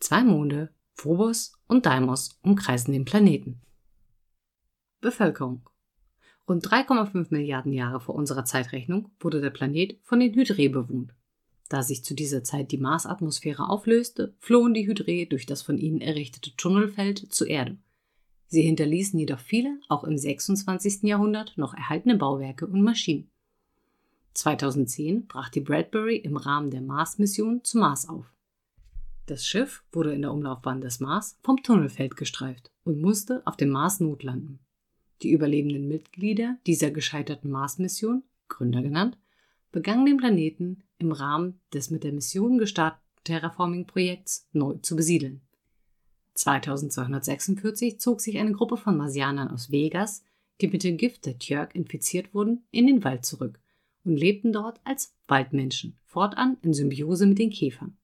Zwei 0.00 0.22
Monde, 0.22 0.70
Phobos 0.92 1.54
und 1.66 1.86
Deimos, 1.86 2.38
umkreisen 2.42 2.92
den 2.92 3.06
Planeten. 3.06 3.62
Bevölkerung. 5.04 5.60
Rund 6.48 6.66
3,5 6.66 7.26
Milliarden 7.28 7.74
Jahre 7.74 8.00
vor 8.00 8.14
unserer 8.14 8.46
Zeitrechnung 8.46 9.10
wurde 9.20 9.42
der 9.42 9.50
Planet 9.50 9.98
von 10.02 10.18
den 10.18 10.34
Hydré 10.34 10.72
bewohnt. 10.72 11.14
Da 11.68 11.82
sich 11.82 12.02
zu 12.04 12.14
dieser 12.14 12.42
Zeit 12.42 12.72
die 12.72 12.78
Marsatmosphäre 12.78 13.68
auflöste, 13.68 14.34
flohen 14.38 14.72
die 14.72 14.88
Hydré 14.88 15.28
durch 15.28 15.44
das 15.44 15.60
von 15.60 15.76
ihnen 15.76 16.00
errichtete 16.00 16.56
Tunnelfeld 16.56 17.32
zur 17.32 17.48
Erde. 17.48 17.76
Sie 18.46 18.62
hinterließen 18.62 19.18
jedoch 19.18 19.40
viele, 19.40 19.78
auch 19.88 20.04
im 20.04 20.16
26. 20.16 21.02
Jahrhundert, 21.02 21.52
noch 21.56 21.74
erhaltene 21.74 22.16
Bauwerke 22.16 22.66
und 22.66 22.82
Maschinen. 22.82 23.30
2010 24.32 25.26
brach 25.26 25.50
die 25.50 25.60
Bradbury 25.60 26.16
im 26.16 26.38
Rahmen 26.38 26.70
der 26.70 26.80
Mars-Mission 26.80 27.62
zum 27.62 27.80
Mars 27.80 28.08
auf. 28.08 28.32
Das 29.26 29.46
Schiff 29.46 29.84
wurde 29.92 30.14
in 30.14 30.22
der 30.22 30.32
Umlaufbahn 30.32 30.80
des 30.80 31.00
Mars 31.00 31.38
vom 31.42 31.62
Tunnelfeld 31.62 32.16
gestreift 32.16 32.70
und 32.84 33.00
musste 33.02 33.42
auf 33.44 33.56
dem 33.56 33.68
Mars 33.68 34.00
notlanden. 34.00 34.63
Die 35.22 35.30
überlebenden 35.30 35.88
Mitglieder 35.88 36.58
dieser 36.66 36.90
gescheiterten 36.90 37.50
Mars-Mission, 37.50 38.22
Gründer 38.48 38.82
genannt, 38.82 39.16
begannen 39.72 40.06
den 40.06 40.16
Planeten 40.16 40.82
im 40.98 41.12
Rahmen 41.12 41.60
des 41.72 41.90
mit 41.90 42.04
der 42.04 42.12
Mission 42.12 42.58
gestarteten 42.58 43.04
Terraforming-Projekts 43.24 44.48
neu 44.52 44.74
zu 44.82 44.96
besiedeln. 44.96 45.40
2246 46.34 47.98
zog 47.98 48.20
sich 48.20 48.38
eine 48.38 48.52
Gruppe 48.52 48.76
von 48.76 48.96
Marsianern 48.96 49.48
aus 49.48 49.70
Vegas, 49.70 50.22
die 50.60 50.68
mit 50.68 50.84
dem 50.84 50.96
Gift 50.96 51.26
der 51.26 51.38
Tjörk 51.38 51.74
infiziert 51.74 52.34
wurden, 52.34 52.64
in 52.70 52.86
den 52.86 53.02
Wald 53.04 53.24
zurück 53.24 53.58
und 54.04 54.16
lebten 54.16 54.52
dort 54.52 54.80
als 54.84 55.14
Waldmenschen, 55.26 55.96
fortan 56.04 56.58
in 56.62 56.74
Symbiose 56.74 57.26
mit 57.26 57.38
den 57.38 57.50
Käfern. 57.50 57.96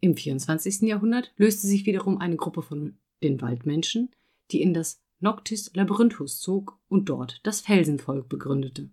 Im 0.00 0.16
24. 0.16 0.82
Jahrhundert 0.82 1.32
löste 1.36 1.66
sich 1.66 1.84
wiederum 1.86 2.18
eine 2.18 2.36
Gruppe 2.36 2.62
von 2.62 2.96
den 3.22 3.40
Waldmenschen, 3.40 4.10
die 4.50 4.62
in 4.62 4.72
das 4.72 5.02
Noctis 5.20 5.70
Labyrinthus 5.74 6.40
zog 6.40 6.78
und 6.88 7.08
dort 7.08 7.40
das 7.42 7.60
Felsenvolk 7.60 8.28
begründete. 8.28 8.88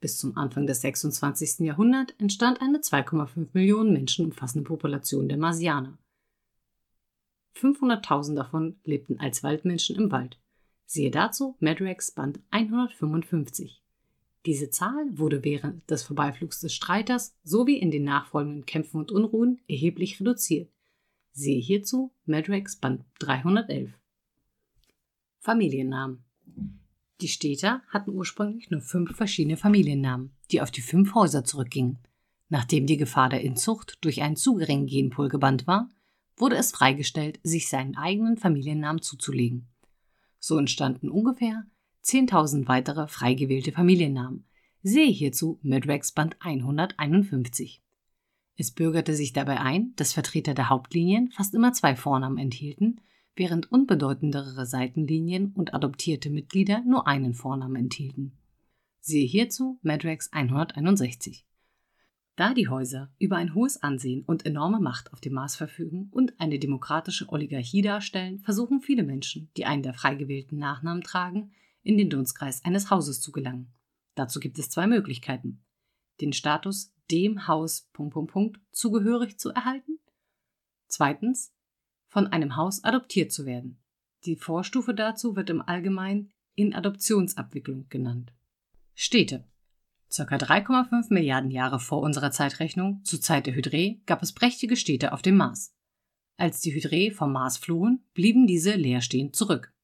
Bis 0.00 0.18
zum 0.18 0.36
Anfang 0.36 0.66
des 0.66 0.82
26. 0.82 1.60
Jahrhunderts 1.60 2.14
entstand 2.18 2.60
eine 2.60 2.78
2,5 2.78 3.48
Millionen 3.54 3.92
Menschen 3.92 4.26
umfassende 4.26 4.68
Population 4.68 5.28
der 5.28 5.38
Marsianer. 5.38 5.96
500.000 7.56 8.34
davon 8.34 8.76
lebten 8.84 9.18
als 9.18 9.42
Waldmenschen 9.42 9.96
im 9.96 10.12
Wald. 10.12 10.38
Siehe 10.84 11.10
dazu 11.10 11.56
Madrax 11.60 12.10
Band 12.10 12.38
155. 12.50 13.82
Diese 14.44 14.70
Zahl 14.70 15.06
wurde 15.18 15.42
während 15.42 15.90
des 15.90 16.04
Vorbeiflugs 16.04 16.60
des 16.60 16.74
Streiters 16.74 17.34
sowie 17.42 17.78
in 17.78 17.90
den 17.90 18.04
nachfolgenden 18.04 18.66
Kämpfen 18.66 18.98
und 18.98 19.10
Unruhen 19.10 19.60
erheblich 19.66 20.20
reduziert. 20.20 20.70
Siehe 21.32 21.60
hierzu 21.60 22.12
Madrax 22.26 22.76
Band 22.76 23.02
311. 23.18 23.90
Familiennamen. 25.46 26.24
Die 27.20 27.28
Städter 27.28 27.80
hatten 27.90 28.10
ursprünglich 28.10 28.68
nur 28.70 28.80
fünf 28.80 29.14
verschiedene 29.14 29.56
Familiennamen, 29.56 30.32
die 30.50 30.60
auf 30.60 30.72
die 30.72 30.80
fünf 30.80 31.14
Häuser 31.14 31.44
zurückgingen. 31.44 31.98
Nachdem 32.48 32.88
die 32.88 32.96
Gefahr 32.96 33.28
der 33.28 33.42
Inzucht 33.42 33.98
durch 34.00 34.22
einen 34.22 34.34
zu 34.34 34.54
geringen 34.54 34.88
Genpool 34.88 35.28
gebannt 35.28 35.68
war, 35.68 35.88
wurde 36.36 36.56
es 36.56 36.72
freigestellt, 36.72 37.38
sich 37.44 37.68
seinen 37.68 37.96
eigenen 37.96 38.38
Familiennamen 38.38 39.02
zuzulegen. 39.02 39.68
So 40.40 40.58
entstanden 40.58 41.10
ungefähr 41.10 41.64
10.000 42.04 42.66
weitere 42.66 43.06
frei 43.06 43.34
gewählte 43.34 43.70
Familiennamen. 43.70 44.48
Sehe 44.82 45.12
hierzu 45.12 45.60
Madrax 45.62 46.10
Band 46.10 46.34
151. 46.40 47.84
Es 48.56 48.72
bürgerte 48.72 49.14
sich 49.14 49.32
dabei 49.32 49.60
ein, 49.60 49.92
dass 49.94 50.12
Vertreter 50.12 50.54
der 50.54 50.70
Hauptlinien 50.70 51.30
fast 51.30 51.54
immer 51.54 51.72
zwei 51.72 51.94
Vornamen 51.94 52.38
enthielten, 52.38 53.00
während 53.36 53.70
unbedeutendere 53.70 54.66
Seitenlinien 54.66 55.52
und 55.54 55.74
adoptierte 55.74 56.30
Mitglieder 56.30 56.82
nur 56.86 57.06
einen 57.06 57.34
Vornamen 57.34 57.76
enthielten. 57.76 58.32
Siehe 59.00 59.26
hierzu 59.26 59.78
Madrax 59.82 60.32
161. 60.32 61.46
Da 62.34 62.52
die 62.52 62.68
Häuser 62.68 63.10
über 63.18 63.36
ein 63.36 63.54
hohes 63.54 63.82
Ansehen 63.82 64.22
und 64.24 64.44
enorme 64.44 64.80
Macht 64.80 65.12
auf 65.12 65.20
dem 65.20 65.34
Mars 65.34 65.56
verfügen 65.56 66.08
und 66.10 66.38
eine 66.38 66.58
demokratische 66.58 67.28
Oligarchie 67.30 67.80
darstellen, 67.80 68.40
versuchen 68.40 68.80
viele 68.82 69.04
Menschen, 69.04 69.50
die 69.56 69.64
einen 69.64 69.82
der 69.82 69.94
frei 69.94 70.16
gewählten 70.16 70.58
Nachnamen 70.58 71.02
tragen, 71.02 71.52
in 71.82 71.96
den 71.96 72.10
Dunstkreis 72.10 72.64
eines 72.64 72.90
Hauses 72.90 73.20
zu 73.20 73.32
gelangen. 73.32 73.72
Dazu 74.16 74.40
gibt 74.40 74.58
es 74.58 74.68
zwei 74.68 74.86
Möglichkeiten. 74.86 75.62
Den 76.20 76.32
Status 76.32 76.92
dem 77.10 77.46
Haus 77.46 77.88
zugehörig 78.72 79.38
zu 79.38 79.50
erhalten. 79.50 79.98
Zweitens, 80.88 81.54
von 82.16 82.28
einem 82.28 82.56
Haus 82.56 82.82
adoptiert 82.82 83.30
zu 83.30 83.44
werden. 83.44 83.76
Die 84.24 84.36
Vorstufe 84.36 84.94
dazu 84.94 85.36
wird 85.36 85.50
im 85.50 85.60
Allgemeinen 85.60 86.30
in 86.54 86.74
Adoptionsabwicklung 86.74 87.90
genannt. 87.90 88.32
Städte. 88.94 89.44
Circa 90.10 90.36
3,5 90.36 91.12
Milliarden 91.12 91.50
Jahre 91.50 91.78
vor 91.78 92.00
unserer 92.00 92.30
Zeitrechnung, 92.30 93.04
zur 93.04 93.20
Zeit 93.20 93.44
der 93.44 93.54
Hydré, 93.54 94.00
gab 94.06 94.22
es 94.22 94.32
prächtige 94.32 94.76
Städte 94.76 95.12
auf 95.12 95.20
dem 95.20 95.36
Mars. 95.36 95.74
Als 96.38 96.62
die 96.62 96.72
Hydré 96.72 97.12
vom 97.12 97.32
Mars 97.32 97.58
flohen, 97.58 98.02
blieben 98.14 98.46
diese 98.46 98.76
leerstehend 98.76 99.36
zurück. 99.36 99.74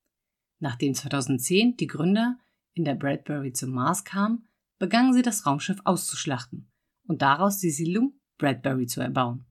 Nachdem 0.58 0.94
2010 0.94 1.76
die 1.76 1.86
Gründer 1.86 2.38
in 2.72 2.86
der 2.86 2.94
Bradbury 2.94 3.52
zum 3.52 3.72
Mars 3.72 4.06
kamen, 4.06 4.48
begannen 4.78 5.12
sie 5.12 5.20
das 5.20 5.44
Raumschiff 5.44 5.82
auszuschlachten 5.84 6.72
und 7.06 7.20
daraus 7.20 7.58
die 7.58 7.70
Siedlung 7.70 8.14
Bradbury 8.38 8.86
zu 8.86 9.02
erbauen. 9.02 9.44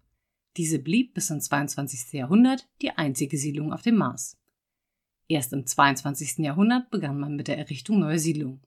Diese 0.58 0.79
blieb 0.79 1.13
bis 1.13 1.29
ins 1.29 1.46
22. 1.46 2.13
Jahrhundert 2.13 2.67
die 2.81 2.91
einzige 2.91 3.38
Siedlung 3.38 3.72
auf 3.72 3.81
dem 3.81 3.96
Mars. 3.96 4.38
Erst 5.27 5.53
im 5.53 5.65
22. 5.65 6.39
Jahrhundert 6.39 6.91
begann 6.91 7.20
man 7.20 7.36
mit 7.36 7.48
der 7.48 7.58
Errichtung 7.58 8.00
neuer 8.00 8.20
Siedlungen. 8.20 8.62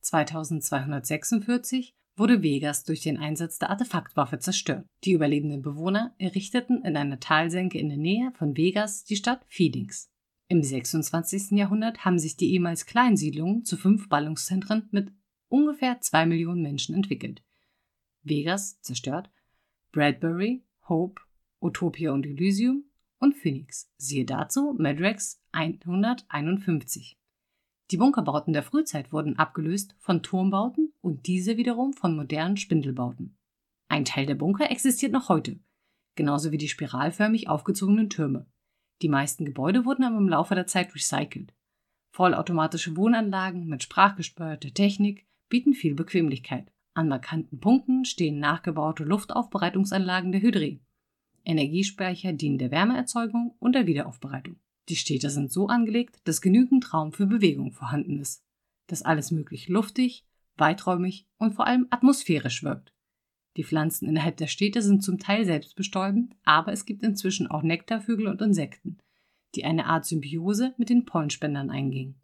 2246 0.00 1.94
wurde 2.16 2.42
Vegas 2.42 2.84
durch 2.84 3.00
den 3.00 3.16
Einsatz 3.16 3.58
der 3.58 3.70
Artefaktwaffe 3.70 4.38
zerstört. 4.38 4.86
Die 5.04 5.12
überlebenden 5.12 5.62
Bewohner 5.62 6.14
errichteten 6.18 6.84
in 6.84 6.96
einer 6.96 7.18
Talsenke 7.18 7.78
in 7.78 7.88
der 7.88 7.98
Nähe 7.98 8.32
von 8.36 8.56
Vegas 8.56 9.04
die 9.04 9.16
Stadt 9.16 9.44
Phoenix. 9.48 10.08
Im 10.48 10.62
26. 10.62 11.50
Jahrhundert 11.58 12.04
haben 12.04 12.18
sich 12.18 12.36
die 12.36 12.52
ehemals 12.52 12.86
kleinen 12.86 13.16
Siedlungen 13.16 13.64
zu 13.64 13.76
fünf 13.76 14.08
Ballungszentren 14.08 14.88
mit 14.90 15.12
ungefähr 15.48 16.00
zwei 16.00 16.26
Millionen 16.26 16.62
Menschen 16.62 16.94
entwickelt. 16.94 17.42
Vegas 18.22 18.80
zerstört, 18.80 19.30
Bradbury 19.92 20.62
Hope, 20.88 21.20
Utopia 21.60 22.12
und 22.12 22.24
Elysium 22.26 22.84
und 23.18 23.34
Phoenix. 23.34 23.90
Siehe 23.98 24.24
dazu 24.24 24.74
Madrax 24.78 25.42
151. 25.52 27.18
Die 27.90 27.96
Bunkerbauten 27.96 28.52
der 28.52 28.62
Frühzeit 28.62 29.12
wurden 29.12 29.38
abgelöst 29.38 29.94
von 29.98 30.22
Turmbauten 30.22 30.92
und 31.00 31.26
diese 31.26 31.56
wiederum 31.56 31.92
von 31.92 32.16
modernen 32.16 32.56
Spindelbauten. 32.56 33.36
Ein 33.88 34.04
Teil 34.04 34.26
der 34.26 34.34
Bunker 34.34 34.70
existiert 34.70 35.12
noch 35.12 35.28
heute, 35.28 35.58
genauso 36.14 36.52
wie 36.52 36.58
die 36.58 36.68
spiralförmig 36.68 37.48
aufgezogenen 37.48 38.10
Türme. 38.10 38.46
Die 39.00 39.08
meisten 39.08 39.44
Gebäude 39.44 39.84
wurden 39.84 40.04
aber 40.04 40.18
im 40.18 40.28
Laufe 40.28 40.54
der 40.54 40.66
Zeit 40.66 40.94
recycelt. 40.94 41.54
Vollautomatische 42.14 42.96
Wohnanlagen 42.96 43.66
mit 43.66 43.82
sprachgesteuerter 43.82 44.74
Technik 44.74 45.26
bieten 45.48 45.72
viel 45.72 45.94
Bequemlichkeit. 45.94 46.72
An 46.98 47.06
markanten 47.06 47.60
Punkten 47.60 48.04
stehen 48.04 48.40
nachgebaute 48.40 49.04
Luftaufbereitungsanlagen 49.04 50.32
der 50.32 50.40
Hydre. 50.40 50.80
Energiespeicher 51.44 52.32
dienen 52.32 52.58
der 52.58 52.72
Wärmeerzeugung 52.72 53.54
und 53.60 53.76
der 53.76 53.86
Wiederaufbereitung. 53.86 54.56
Die 54.88 54.96
Städte 54.96 55.30
sind 55.30 55.52
so 55.52 55.68
angelegt, 55.68 56.18
dass 56.24 56.40
genügend 56.40 56.92
Raum 56.92 57.12
für 57.12 57.26
Bewegung 57.26 57.70
vorhanden 57.70 58.18
ist. 58.18 58.42
Dass 58.88 59.02
alles 59.02 59.30
möglich 59.30 59.68
luftig, 59.68 60.26
weiträumig 60.56 61.28
und 61.38 61.54
vor 61.54 61.68
allem 61.68 61.86
atmosphärisch 61.90 62.64
wirkt. 62.64 62.92
Die 63.56 63.62
Pflanzen 63.62 64.08
innerhalb 64.08 64.36
der 64.36 64.48
Städte 64.48 64.82
sind 64.82 65.04
zum 65.04 65.20
Teil 65.20 65.44
selbstbestäubend, 65.44 66.34
aber 66.42 66.72
es 66.72 66.84
gibt 66.84 67.04
inzwischen 67.04 67.46
auch 67.46 67.62
Nektarvögel 67.62 68.26
und 68.26 68.42
Insekten, 68.42 68.98
die 69.54 69.64
eine 69.64 69.86
Art 69.86 70.04
Symbiose 70.04 70.74
mit 70.78 70.88
den 70.88 71.04
Pollenspendern 71.04 71.70
einging. 71.70 72.16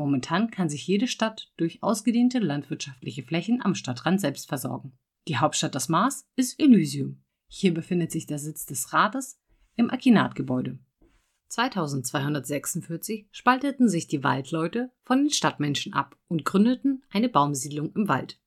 Momentan 0.00 0.50
kann 0.50 0.70
sich 0.70 0.86
jede 0.86 1.06
Stadt 1.06 1.52
durch 1.58 1.82
ausgedehnte 1.82 2.38
landwirtschaftliche 2.38 3.22
Flächen 3.22 3.60
am 3.60 3.74
Stadtrand 3.74 4.18
selbst 4.18 4.48
versorgen. 4.48 4.96
Die 5.28 5.36
Hauptstadt 5.36 5.74
des 5.74 5.90
Mars 5.90 6.24
ist 6.36 6.58
Elysium. 6.58 7.22
Hier 7.48 7.74
befindet 7.74 8.10
sich 8.10 8.24
der 8.24 8.38
Sitz 8.38 8.64
des 8.64 8.94
Rates 8.94 9.38
im 9.76 9.90
Akinat-Gebäude. 9.90 10.78
2246 11.48 13.28
spalteten 13.30 13.90
sich 13.90 14.06
die 14.06 14.24
Waldleute 14.24 14.90
von 15.02 15.18
den 15.18 15.30
Stadtmenschen 15.30 15.92
ab 15.92 16.16
und 16.28 16.46
gründeten 16.46 17.04
eine 17.10 17.28
Baumsiedlung 17.28 17.92
im 17.94 18.08
Wald. 18.08 18.40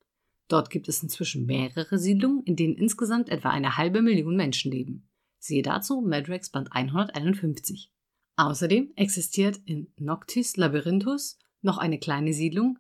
Dort 0.48 0.72
gibt 0.72 0.90
es 0.90 1.04
inzwischen 1.04 1.46
mehrere 1.46 2.00
Siedlungen, 2.00 2.42
in 2.46 2.56
denen 2.56 2.74
insgesamt 2.74 3.30
etwa 3.30 3.52
eine 3.52 3.78
halbe 3.78 4.02
Million 4.02 4.36
Menschen 4.36 4.72
leben. 4.72 5.08
Siehe 5.38 5.62
dazu 5.62 6.02
Madrex 6.02 6.50
Band 6.50 6.72
151. 6.72 7.92
Außerdem 8.38 8.92
existiert 8.96 9.62
in 9.66 9.94
Noctis 10.00 10.58
Labyrinthus 10.58 11.38
noch 11.64 11.78
eine 11.78 12.00
kleine 12.00 12.34
Siedlung, 12.34 12.78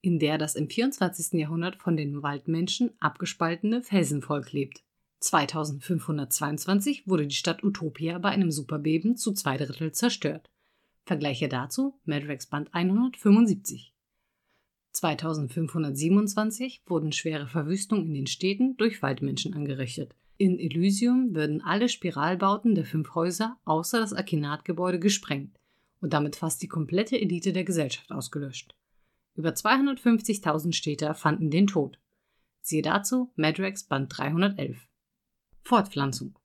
in 0.00 0.18
der 0.18 0.38
das 0.38 0.54
im 0.54 0.68
24. 0.68 1.32
Jahrhundert 1.40 1.76
von 1.76 1.96
den 1.96 2.22
Waldmenschen 2.22 2.90
abgespaltene 3.00 3.82
Felsenvolk 3.82 4.52
lebt. 4.52 4.82
2522 5.20 7.08
wurde 7.08 7.26
die 7.26 7.34
Stadt 7.34 7.64
Utopia 7.64 8.18
bei 8.18 8.28
einem 8.28 8.50
Superbeben 8.50 9.16
zu 9.16 9.32
zwei 9.32 9.56
Drittel 9.56 9.92
zerstört. 9.92 10.50
Vergleiche 11.04 11.48
dazu 11.48 11.98
Madrex 12.04 12.46
Band 12.46 12.72
175. 12.72 13.94
2527 14.92 16.82
wurden 16.86 17.12
schwere 17.12 17.46
Verwüstungen 17.46 18.06
in 18.06 18.14
den 18.14 18.26
Städten 18.26 18.76
durch 18.76 19.02
Waldmenschen 19.02 19.54
angerichtet. 19.54 20.14
In 20.38 20.58
Elysium 20.58 21.34
würden 21.34 21.62
alle 21.62 21.88
Spiralbauten 21.88 22.74
der 22.74 22.84
fünf 22.84 23.14
Häuser 23.14 23.58
außer 23.64 24.00
das 24.00 24.12
Akinat-Gebäude 24.12 25.00
gesprengt 25.00 25.58
und 26.06 26.12
damit 26.12 26.36
fast 26.36 26.62
die 26.62 26.68
komplette 26.68 27.20
Elite 27.20 27.52
der 27.52 27.64
Gesellschaft 27.64 28.12
ausgelöscht. 28.12 28.76
Über 29.34 29.50
250.000 29.50 30.72
Städter 30.72 31.16
fanden 31.16 31.50
den 31.50 31.66
Tod. 31.66 31.98
Siehe 32.60 32.82
dazu 32.82 33.32
Madrex 33.34 33.82
Band 33.82 34.16
311. 34.16 34.86
Fortpflanzung 35.64 36.38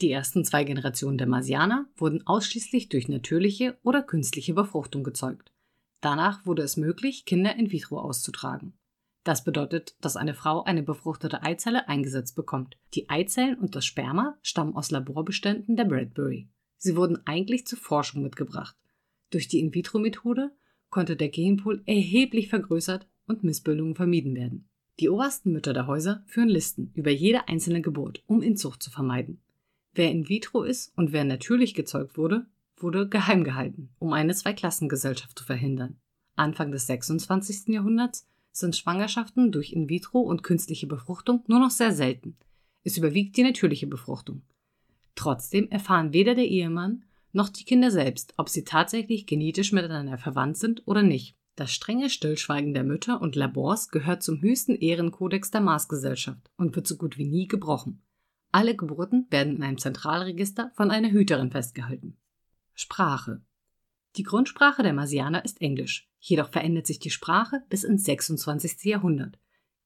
Die 0.00 0.10
ersten 0.10 0.46
zwei 0.46 0.64
Generationen 0.64 1.18
der 1.18 1.26
Marsianer 1.26 1.90
wurden 1.98 2.26
ausschließlich 2.26 2.88
durch 2.88 3.06
natürliche 3.08 3.76
oder 3.82 4.02
künstliche 4.02 4.54
Befruchtung 4.54 5.04
gezeugt. 5.04 5.52
Danach 6.00 6.46
wurde 6.46 6.62
es 6.62 6.78
möglich, 6.78 7.26
Kinder 7.26 7.54
in 7.56 7.70
vitro 7.70 8.00
auszutragen. 8.00 8.78
Das 9.24 9.44
bedeutet, 9.44 9.94
dass 10.00 10.16
eine 10.16 10.32
Frau 10.32 10.64
eine 10.64 10.82
befruchtete 10.82 11.42
Eizelle 11.42 11.86
eingesetzt 11.86 12.34
bekommt. 12.34 12.78
Die 12.94 13.10
Eizellen 13.10 13.58
und 13.58 13.76
das 13.76 13.84
Sperma 13.84 14.38
stammen 14.40 14.74
aus 14.74 14.90
Laborbeständen 14.90 15.76
der 15.76 15.84
Bradbury. 15.84 16.48
Sie 16.82 16.96
wurden 16.96 17.18
eigentlich 17.26 17.66
zur 17.66 17.78
Forschung 17.78 18.22
mitgebracht. 18.22 18.74
Durch 19.28 19.48
die 19.48 19.60
In-vitro-Methode 19.60 20.50
konnte 20.88 21.14
der 21.14 21.28
Genpool 21.28 21.82
erheblich 21.84 22.48
vergrößert 22.48 23.06
und 23.26 23.44
Missbildungen 23.44 23.94
vermieden 23.94 24.34
werden. 24.34 24.66
Die 24.98 25.10
obersten 25.10 25.52
Mütter 25.52 25.74
der 25.74 25.86
Häuser 25.86 26.24
führen 26.26 26.48
Listen 26.48 26.90
über 26.94 27.10
jede 27.10 27.48
einzelne 27.48 27.82
Geburt, 27.82 28.22
um 28.26 28.40
Inzucht 28.40 28.82
zu 28.82 28.90
vermeiden. 28.90 29.42
Wer 29.92 30.10
in 30.10 30.30
vitro 30.30 30.62
ist 30.62 30.96
und 30.96 31.12
wer 31.12 31.24
natürlich 31.24 31.74
gezeugt 31.74 32.16
wurde, 32.16 32.46
wurde 32.78 33.08
geheim 33.08 33.44
gehalten, 33.44 33.90
um 33.98 34.14
eine 34.14 34.34
Zweiklassengesellschaft 34.34 35.38
zu 35.38 35.44
verhindern. 35.44 36.00
Anfang 36.34 36.72
des 36.72 36.86
26. 36.86 37.68
Jahrhunderts 37.74 38.26
sind 38.52 38.74
Schwangerschaften 38.74 39.52
durch 39.52 39.74
In-vitro 39.74 40.20
und 40.20 40.42
künstliche 40.42 40.86
Befruchtung 40.86 41.44
nur 41.46 41.60
noch 41.60 41.70
sehr 41.70 41.92
selten. 41.92 42.38
Es 42.84 42.96
überwiegt 42.96 43.36
die 43.36 43.42
natürliche 43.42 43.86
Befruchtung. 43.86 44.42
Trotzdem 45.14 45.68
erfahren 45.70 46.12
weder 46.12 46.34
der 46.34 46.46
Ehemann 46.46 47.04
noch 47.32 47.48
die 47.48 47.64
Kinder 47.64 47.90
selbst, 47.90 48.34
ob 48.36 48.48
sie 48.48 48.64
tatsächlich 48.64 49.26
genetisch 49.26 49.72
miteinander 49.72 50.18
verwandt 50.18 50.56
sind 50.56 50.82
oder 50.86 51.02
nicht. 51.02 51.36
Das 51.56 51.72
strenge 51.72 52.08
Stillschweigen 52.08 52.74
der 52.74 52.84
Mütter 52.84 53.20
und 53.20 53.36
Labors 53.36 53.88
gehört 53.88 54.22
zum 54.22 54.40
höchsten 54.40 54.74
Ehrenkodex 54.76 55.50
der 55.50 55.60
Marsgesellschaft 55.60 56.50
und 56.56 56.74
wird 56.74 56.86
so 56.86 56.96
gut 56.96 57.18
wie 57.18 57.26
nie 57.26 57.48
gebrochen. 57.48 58.02
Alle 58.52 58.74
Geburten 58.74 59.26
werden 59.30 59.56
in 59.56 59.62
einem 59.62 59.78
Zentralregister 59.78 60.72
von 60.74 60.90
einer 60.90 61.10
Hüterin 61.10 61.50
festgehalten. 61.50 62.16
Sprache. 62.74 63.42
Die 64.16 64.22
Grundsprache 64.22 64.82
der 64.82 64.92
Marsianer 64.92 65.44
ist 65.44 65.60
Englisch, 65.60 66.08
jedoch 66.18 66.50
verändert 66.50 66.86
sich 66.86 66.98
die 66.98 67.10
Sprache 67.10 67.62
bis 67.68 67.84
ins 67.84 68.04
26. 68.04 68.84
Jahrhundert. 68.84 69.38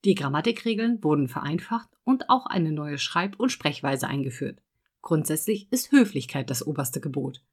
Die 0.04 0.14
Grammatikregeln 0.14 1.02
wurden 1.02 1.28
vereinfacht 1.28 1.88
und 2.04 2.30
auch 2.30 2.46
eine 2.46 2.72
neue 2.72 2.98
Schreib- 2.98 3.38
und 3.38 3.50
Sprechweise 3.50 4.06
eingeführt. 4.06 4.62
Grundsätzlich 5.04 5.70
ist 5.70 5.92
Höflichkeit 5.92 6.48
das 6.48 6.66
oberste 6.66 6.98
Gebot. 6.98 7.44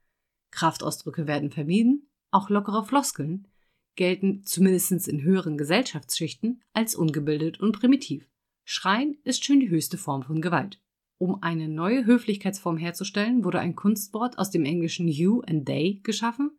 Kraftausdrücke 0.52 1.26
werden 1.26 1.50
vermieden, 1.50 2.08
auch 2.30 2.48
lockere 2.48 2.82
Floskeln 2.82 3.46
gelten 3.94 4.42
zumindest 4.46 5.06
in 5.06 5.20
höheren 5.20 5.58
Gesellschaftsschichten 5.58 6.62
als 6.72 6.94
ungebildet 6.94 7.60
und 7.60 7.78
primitiv. 7.78 8.26
Schreien 8.64 9.18
ist 9.24 9.44
schon 9.44 9.60
die 9.60 9.68
höchste 9.68 9.98
Form 9.98 10.22
von 10.22 10.40
Gewalt. 10.40 10.80
Um 11.18 11.42
eine 11.42 11.68
neue 11.68 12.06
Höflichkeitsform 12.06 12.78
herzustellen, 12.78 13.44
wurde 13.44 13.60
ein 13.60 13.76
Kunstwort 13.76 14.38
aus 14.38 14.50
dem 14.50 14.64
englischen 14.64 15.06
you 15.06 15.42
and 15.42 15.66
they 15.66 16.00
geschaffen, 16.02 16.52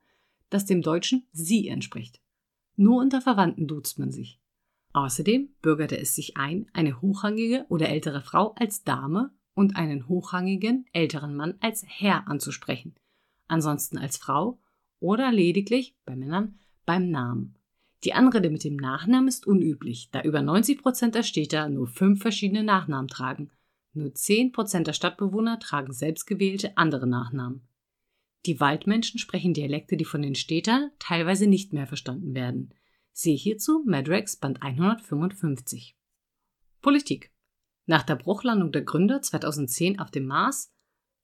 das 0.52 0.68
dem 0.68 0.84
deutschen 0.84 1.26
sie 1.32 1.70
entspricht. 1.70 2.22
Nur 2.76 3.02
unter 3.02 3.20
Verwandten 3.20 3.68
duzt 3.68 3.98
man 3.98 4.12
sich. 4.12 4.40
Außerdem 4.94 5.56
bürgerte 5.64 5.98
es 5.98 6.14
sich 6.14 6.38
ein, 6.38 6.70
eine 6.72 7.02
hochrangige 7.02 7.66
oder 7.70 7.90
ältere 7.90 8.22
Frau 8.22 8.54
als 8.60 8.84
Dame 8.84 9.32
und 9.54 9.76
einen 9.76 10.08
hochrangigen 10.08 10.86
älteren 10.94 11.36
Mann 11.36 11.56
als 11.60 11.84
Herr 11.88 12.28
anzusprechen, 12.28 12.96
ansonsten 13.48 13.98
als 13.98 14.18
Frau 14.18 14.60
oder 15.00 15.32
lediglich 15.32 15.96
bei 16.06 16.16
Männern 16.16 16.60
beim 16.86 17.10
Namen. 17.10 17.56
Die 18.04 18.14
Anrede 18.14 18.50
mit 18.50 18.64
dem 18.64 18.76
Nachnamen 18.76 19.28
ist 19.28 19.48
unüblich, 19.48 20.10
da 20.12 20.22
über 20.22 20.42
90 20.42 20.82
Prozent 20.82 21.16
der 21.16 21.24
Städter 21.24 21.70
nur 21.70 21.88
fünf 21.88 22.22
verschiedene 22.22 22.64
Nachnamen 22.64 23.08
tragen 23.08 23.50
nur 23.94 24.10
10% 24.10 24.84
der 24.84 24.94
Stadtbewohner 24.94 25.60
tragen 25.60 25.94
selbstgewählte 25.94 26.78
andere 26.78 27.08
Nachnamen. 27.08 27.68
Die 28.46 28.60
Waldmenschen 28.60 29.20
sprechen 29.20 29.54
Dialekte, 29.54 29.98
die 29.98 30.06
von 30.06 30.22
den 30.22 30.36
Städtern 30.36 30.92
teilweise 31.00 31.48
nicht 31.48 31.74
mehr 31.74 31.88
verstanden 31.88 32.34
werden. 32.34 32.74
Siehe 33.12 33.38
hierzu 33.38 33.84
Madrex 33.86 34.36
Band 34.36 34.62
155. 34.64 35.96
Politik. 36.82 37.32
Nach 37.86 38.04
der 38.04 38.16
Bruchlandung 38.16 38.72
der 38.72 38.84
Gründer 38.84 39.22
2010 39.22 40.00
auf 40.00 40.10
dem 40.10 40.26
Mars 40.26 40.72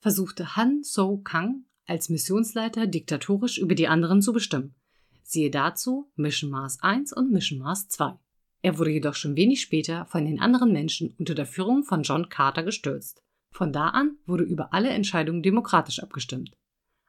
versuchte 0.02 0.56
Han 0.56 0.84
So 0.84 1.18
Kang 1.18 1.66
als 1.86 2.10
Missionsleiter 2.10 2.86
diktatorisch 2.86 3.58
über 3.58 3.76
die 3.76 3.88
anderen 3.88 4.22
zu 4.22 4.34
bestimmen. 4.34 4.76
Siehe 5.24 5.50
dazu 5.52 6.12
Mission 6.16 6.50
Mars 6.50 6.82
1 6.82 7.14
und 7.14 7.32
Mission 7.32 7.60
Mars 7.60 7.88
2. 7.90 8.18
Er 8.62 8.78
wurde 8.78 8.92
jedoch 8.92 9.16
schon 9.16 9.36
wenig 9.36 9.62
später 9.62 10.06
von 10.06 10.26
den 10.26 10.40
anderen 10.40 10.72
Menschen 10.74 11.16
unter 11.18 11.34
der 11.34 11.46
Führung 11.46 11.84
von 11.84 12.04
John 12.04 12.30
Carter 12.30 12.64
gestürzt. 12.64 13.24
Von 13.52 13.72
da 13.72 13.90
an 13.90 14.18
wurde 14.26 14.44
über 14.44 14.74
alle 14.74 14.90
Entscheidungen 14.90 15.42
demokratisch 15.42 16.02
abgestimmt. 16.02 16.52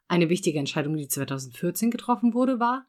Eine 0.09 0.29
wichtige 0.29 0.59
Entscheidung, 0.59 0.97
die 0.97 1.09
2014 1.09 1.91
getroffen 1.91 2.35
wurde, 2.35 2.61
war, 2.61 2.87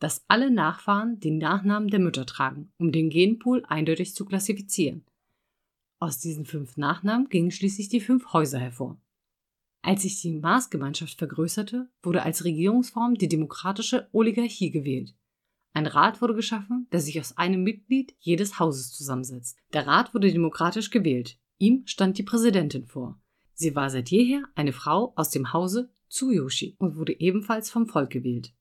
dass 0.00 0.24
alle 0.28 0.50
Nachfahren 0.50 1.20
den 1.20 1.38
Nachnamen 1.38 1.88
der 1.88 2.00
Mütter 2.00 2.24
tragen, 2.24 2.72
um 2.78 2.92
den 2.92 3.10
Genpool 3.10 3.64
eindeutig 3.66 4.14
zu 4.14 4.24
klassifizieren. 4.24 5.04
Aus 6.00 6.18
diesen 6.18 6.44
fünf 6.44 6.76
Nachnamen 6.76 7.28
gingen 7.28 7.50
schließlich 7.50 7.88
die 7.88 8.00
fünf 8.00 8.32
Häuser 8.32 8.58
hervor. 8.58 9.00
Als 9.82 10.02
sich 10.02 10.20
die 10.20 10.32
Marsgemeinschaft 10.32 11.18
vergrößerte, 11.18 11.88
wurde 12.02 12.22
als 12.22 12.44
Regierungsform 12.44 13.14
die 13.14 13.28
demokratische 13.28 14.08
Oligarchie 14.12 14.70
gewählt. 14.70 15.16
Ein 15.72 15.86
Rat 15.86 16.20
wurde 16.20 16.34
geschaffen, 16.34 16.88
der 16.92 17.00
sich 17.00 17.20
aus 17.20 17.36
einem 17.36 17.62
Mitglied 17.62 18.14
jedes 18.18 18.58
Hauses 18.58 18.92
zusammensetzt. 18.92 19.58
Der 19.72 19.86
Rat 19.86 20.14
wurde 20.14 20.32
demokratisch 20.32 20.90
gewählt. 20.90 21.38
Ihm 21.58 21.86
stand 21.86 22.18
die 22.18 22.22
Präsidentin 22.22 22.86
vor. 22.86 23.20
Sie 23.54 23.74
war 23.74 23.90
seit 23.90 24.10
jeher 24.10 24.44
eine 24.54 24.72
Frau 24.72 25.12
aus 25.16 25.30
dem 25.30 25.52
Hause 25.52 25.92
Tsuyoshi 26.08 26.76
und 26.78 26.96
wurde 26.96 27.18
ebenfalls 27.18 27.70
vom 27.70 27.86
Volk 27.86 28.10
gewählt. 28.10 28.54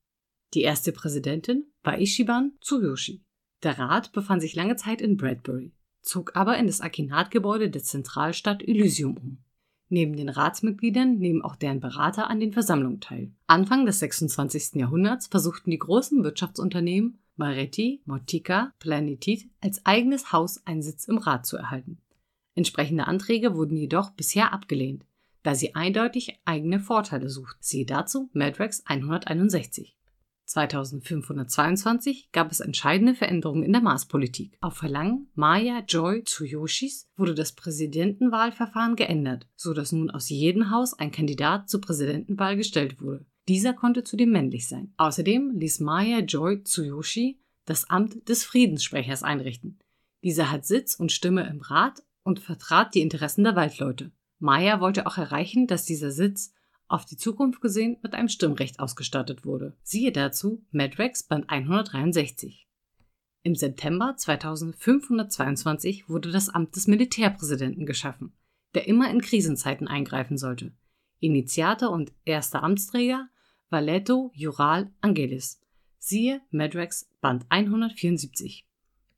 Die 0.54 0.62
erste 0.62 0.92
Präsidentin 0.92 1.72
war 1.84 2.00
Ishiban 2.00 2.54
Tsuyoshi. 2.62 3.24
Der 3.64 3.78
Rat 3.78 4.12
befand 4.12 4.42
sich 4.42 4.56
lange 4.56 4.76
Zeit 4.76 5.02
in 5.02 5.18
Bradbury. 5.18 5.74
Zog 6.08 6.36
aber 6.36 6.58
in 6.58 6.68
das 6.68 6.82
Akinat-Gebäude 6.82 7.70
der 7.70 7.84
Zentralstadt 7.84 8.64
Elysium 8.64 9.18
um. 9.18 9.38
Neben 9.90 10.18
den 10.18 10.30
Ratsmitgliedern 10.30 11.18
nehmen 11.18 11.42
auch 11.42 11.56
deren 11.56 11.80
Berater 11.80 12.30
an 12.30 12.40
den 12.40 12.52
Versammlungen 12.52 13.00
teil. 13.00 13.32
Anfang 13.48 13.86
des 13.86 14.00
26. 14.00 14.76
Jahrhunderts 14.76 15.28
versuchten 15.28 15.72
die 15.72 15.80
großen 15.80 16.24
Wirtschaftsunternehmen 16.24 17.18
Maretti, 17.38 18.02
Motica, 18.06 18.74
Planitit 18.80 19.48
als 19.62 19.86
eigenes 19.86 20.34
Haus 20.34 20.66
einen 20.66 20.82
Sitz 20.82 21.06
im 21.06 21.20
Rat 21.20 21.46
zu 21.46 21.56
erhalten. 21.56 22.00
Entsprechende 22.56 23.08
Anträge 23.08 23.56
wurden 23.56 23.78
jedoch 23.78 24.10
bisher 24.12 24.52
abgelehnt, 24.52 25.06
da 25.44 25.56
sie 25.56 25.76
eindeutig 25.76 26.40
eigene 26.44 26.80
Vorteile 26.80 27.30
sucht. 27.30 27.58
Siehe 27.62 27.86
dazu 27.86 28.30
Madrax 28.34 28.84
161. 28.86 29.96
2522 30.48 32.32
gab 32.32 32.52
es 32.52 32.62
entscheidende 32.62 33.14
Veränderungen 33.14 33.64
in 33.64 33.74
der 33.74 33.82
Marspolitik. 33.82 34.58
Auf 34.62 34.78
Verlangen 34.78 35.30
Maya 35.36 35.84
Joy 35.88 36.24
Tsuyoshis 36.24 37.10
wurde 37.16 37.36
das 37.36 37.52
Präsidentenwahlverfahren 37.52 38.96
geändert, 38.96 39.48
so 39.56 39.74
dass 39.74 39.92
nun 39.92 40.10
aus 40.10 40.30
jedem 40.30 40.72
Haus 40.72 40.94
ein 40.94 41.12
Kandidat 41.12 41.70
zur 41.70 41.82
Präsidentenwahl 41.82 42.56
gestellt 42.56 43.02
wurde. 43.02 43.26
Dieser 43.48 43.74
konnte 43.74 44.04
zudem 44.04 44.32
männlich 44.32 44.68
sein. 44.68 44.94
Außerdem 44.98 45.52
ließ 45.56 45.82
Maya 45.82 46.20
Joy 46.20 46.64
Tsuyoshi 46.64 47.40
das 47.66 47.90
Amt 47.90 48.28
des 48.28 48.44
Friedenssprechers 48.44 49.24
einrichten. 49.24 49.80
Dieser 50.24 50.52
hat 50.52 50.66
Sitz 50.66 50.96
und 50.96 51.12
Stimme 51.12 51.48
im 51.48 51.62
Rat 51.62 52.04
und 52.24 52.40
vertrat 52.40 52.96
die 52.96 53.02
Interessen 53.02 53.44
der 53.44 53.56
Waldleute. 53.56 54.12
Maya 54.40 54.80
wollte 54.80 55.08
auch 55.08 55.18
erreichen, 55.18 55.68
dass 55.68 55.86
dieser 55.86 56.12
Sitz 56.12 56.54
auf 56.88 57.06
die 57.06 57.18
Zukunft 57.18 57.62
gesehen 57.62 57.98
mit 58.02 58.14
einem 58.14 58.30
Stimmrecht 58.30 58.80
ausgestattet 58.80 59.46
wurde. 59.46 59.76
Siehe 59.84 60.12
dazu 60.12 60.66
Madrex 60.72 61.24
Band 61.24 61.50
163. 61.50 62.68
Im 63.44 63.56
September 63.56 64.16
2522 64.18 66.10
wurde 66.10 66.32
das 66.32 66.50
Amt 66.50 66.76
des 66.76 66.88
Militärpräsidenten 66.88 67.86
geschaffen, 67.86 68.34
der 68.74 68.88
immer 68.88 69.10
in 69.10 69.22
Krisenzeiten 69.22 69.88
eingreifen 69.88 70.38
sollte. 70.38 70.74
Initiator 71.20 71.92
und 71.92 72.12
erster 72.26 72.64
Amtsträger 72.64 73.30
war 73.70 73.82
Leto 73.82 74.32
Jural 74.34 74.92
Angelis. 75.02 75.62
Siehe 75.98 76.42
Madrex 76.52 77.10
Band 77.22 77.46
174. 77.50 78.68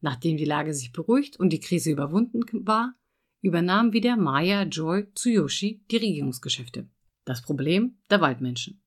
Nachdem 0.01 0.37
die 0.37 0.45
Lage 0.45 0.73
sich 0.73 0.91
beruhigt 0.91 1.37
und 1.37 1.49
die 1.51 1.59
Krise 1.59 1.91
überwunden 1.91 2.65
war, 2.65 2.95
übernahm 3.41 3.93
wieder 3.93 4.15
Maya 4.15 4.63
Joy 4.63 5.11
Tsuyoshi 5.13 5.83
die 5.91 5.97
Regierungsgeschäfte. 5.97 6.87
Das 7.29 7.43
Problem 7.43 7.99
der 8.09 8.21
Waldmenschen. 8.21 8.81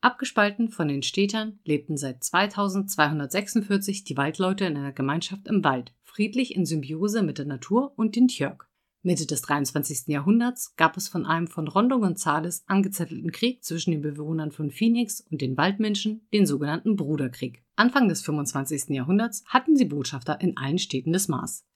Abgespalten 0.00 0.70
von 0.70 0.88
den 0.88 1.02
Städtern 1.02 1.58
lebten 1.62 1.98
seit 1.98 2.24
2246 2.24 4.02
die 4.02 4.16
Waldleute 4.16 4.64
in 4.64 4.78
einer 4.78 4.92
Gemeinschaft 4.92 5.46
im 5.46 5.62
Wald, 5.62 5.92
friedlich 6.02 6.56
in 6.56 6.64
Symbiose 6.64 7.22
mit 7.22 7.36
der 7.36 7.44
Natur 7.44 7.92
und 7.98 8.16
den 8.16 8.28
Tjörg. 8.28 8.66
Mitte 9.02 9.26
des 9.26 9.42
23. 9.42 10.06
Jahrhunderts 10.06 10.74
gab 10.76 10.96
es 10.96 11.08
von 11.08 11.26
einem 11.26 11.48
von 11.48 11.68
Rondo 11.68 12.00
Gonzales 12.00 12.64
angezettelten 12.66 13.30
Krieg 13.30 13.62
zwischen 13.62 13.90
den 13.90 14.00
Bewohnern 14.00 14.52
von 14.52 14.70
Phoenix 14.70 15.20
und 15.20 15.42
den 15.42 15.58
Waldmenschen, 15.58 16.26
den 16.32 16.46
sogenannten 16.46 16.96
Bruderkrieg. 16.96 17.62
Anfang 17.76 18.08
des 18.08 18.22
25. 18.22 18.88
Jahrhunderts 18.88 19.44
hatten 19.44 19.76
sie 19.76 19.84
Botschafter 19.84 20.40
in 20.40 20.56
allen 20.56 20.78
Städten 20.78 21.12
des 21.12 21.28
Mars. 21.28 21.66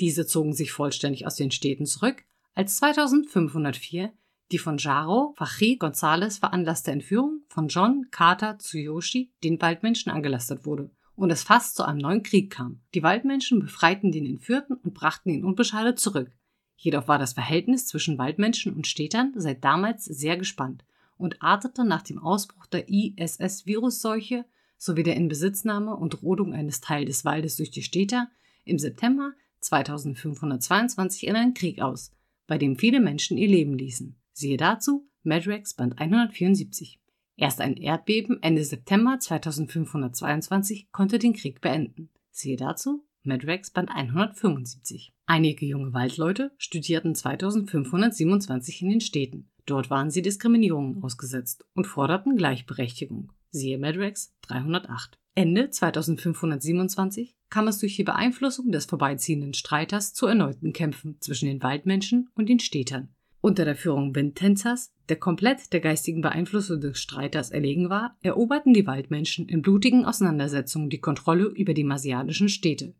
Diese 0.00 0.24
zogen 0.24 0.54
sich 0.54 0.72
vollständig 0.72 1.26
aus 1.26 1.36
den 1.36 1.50
Städten 1.50 1.84
zurück, 1.84 2.24
als 2.54 2.76
2504 2.76 4.14
die 4.52 4.58
von 4.58 4.78
Jaro 4.78 5.34
Fachi 5.36 5.78
González 5.80 6.38
veranlasste 6.38 6.90
Entführung 6.90 7.42
von 7.48 7.68
John 7.68 8.06
Carter 8.10 8.58
Tsuyoshi 8.58 9.32
den 9.42 9.60
Waldmenschen 9.60 10.12
angelastet 10.12 10.66
wurde 10.66 10.90
und 11.16 11.30
es 11.30 11.42
fast 11.42 11.76
zu 11.76 11.84
einem 11.84 11.98
neuen 11.98 12.22
Krieg 12.22 12.50
kam. 12.50 12.80
Die 12.94 13.02
Waldmenschen 13.02 13.60
befreiten 13.60 14.12
den 14.12 14.26
Entführten 14.26 14.76
und 14.76 14.94
brachten 14.94 15.30
ihn 15.30 15.44
unbeschadet 15.44 15.98
zurück. 15.98 16.30
Jedoch 16.76 17.08
war 17.08 17.18
das 17.18 17.32
Verhältnis 17.32 17.86
zwischen 17.86 18.18
Waldmenschen 18.18 18.74
und 18.74 18.86
Städtern 18.86 19.32
seit 19.36 19.64
damals 19.64 20.04
sehr 20.04 20.36
gespannt 20.36 20.84
und 21.16 21.40
artete 21.40 21.84
nach 21.84 22.02
dem 22.02 22.18
Ausbruch 22.18 22.66
der 22.66 22.88
ISS-Virusseuche 22.88 24.44
sowie 24.76 25.02
der 25.02 25.16
Inbesitznahme 25.16 25.96
und 25.96 26.22
Rodung 26.22 26.52
eines 26.52 26.80
Teils 26.80 27.06
des 27.06 27.24
Waldes 27.24 27.56
durch 27.56 27.70
die 27.70 27.82
Städter 27.82 28.28
im 28.64 28.78
September 28.78 29.32
2522 29.60 31.26
in 31.26 31.36
einen 31.36 31.54
Krieg 31.54 31.80
aus, 31.80 32.12
bei 32.46 32.58
dem 32.58 32.76
viele 32.76 33.00
Menschen 33.00 33.38
ihr 33.38 33.48
Leben 33.48 33.78
ließen. 33.78 34.16
Siehe 34.36 34.56
dazu 34.56 35.08
Madrax 35.22 35.74
Band 35.74 36.00
174. 36.00 36.98
Erst 37.36 37.60
ein 37.60 37.76
Erdbeben 37.76 38.42
Ende 38.42 38.64
September 38.64 39.16
2522 39.20 40.90
konnte 40.90 41.20
den 41.20 41.34
Krieg 41.34 41.60
beenden. 41.60 42.10
Siehe 42.32 42.56
dazu 42.56 43.06
Madrax 43.22 43.70
Band 43.70 43.90
175. 43.90 45.12
Einige 45.26 45.66
junge 45.66 45.92
Waldleute 45.92 46.50
studierten 46.58 47.14
2527 47.14 48.82
in 48.82 48.90
den 48.90 49.00
Städten. 49.00 49.48
Dort 49.66 49.88
waren 49.88 50.10
sie 50.10 50.20
Diskriminierungen 50.20 51.02
ausgesetzt 51.04 51.64
und 51.74 51.86
forderten 51.86 52.36
Gleichberechtigung. 52.36 53.32
Siehe 53.50 53.78
Madrax 53.78 54.34
308. 54.48 55.16
Ende 55.36 55.70
2527 55.70 57.36
kam 57.50 57.68
es 57.68 57.78
durch 57.78 57.94
die 57.94 58.04
Beeinflussung 58.04 58.72
des 58.72 58.86
vorbeiziehenden 58.86 59.54
Streiters 59.54 60.12
zu 60.12 60.26
erneuten 60.26 60.72
Kämpfen 60.72 61.20
zwischen 61.20 61.46
den 61.46 61.62
Waldmenschen 61.62 62.30
und 62.34 62.48
den 62.48 62.58
Städtern. 62.58 63.13
Unter 63.44 63.66
der 63.66 63.76
Führung 63.76 64.14
Vintenzers, 64.14 64.94
der 65.10 65.16
komplett 65.16 65.74
der 65.74 65.80
geistigen 65.80 66.22
Beeinflussung 66.22 66.80
des 66.80 66.98
Streiters 66.98 67.50
erlegen 67.50 67.90
war, 67.90 68.16
eroberten 68.22 68.72
die 68.72 68.86
Waldmenschen 68.86 69.50
in 69.50 69.60
blutigen 69.60 70.06
Auseinandersetzungen 70.06 70.88
die 70.88 71.02
Kontrolle 71.02 71.48
über 71.48 71.74
die 71.74 71.84
marsianischen 71.84 72.48
Städte. 72.48 72.94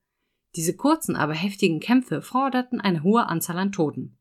Diese 0.54 0.76
kurzen, 0.76 1.16
aber 1.16 1.33
heftigen 1.33 1.80
Kämpfe 1.80 2.20
forderten 2.20 2.78
eine 2.78 3.02
hohe 3.02 3.26
Anzahl 3.26 3.57
an 3.57 3.72
Toten. 3.72 4.18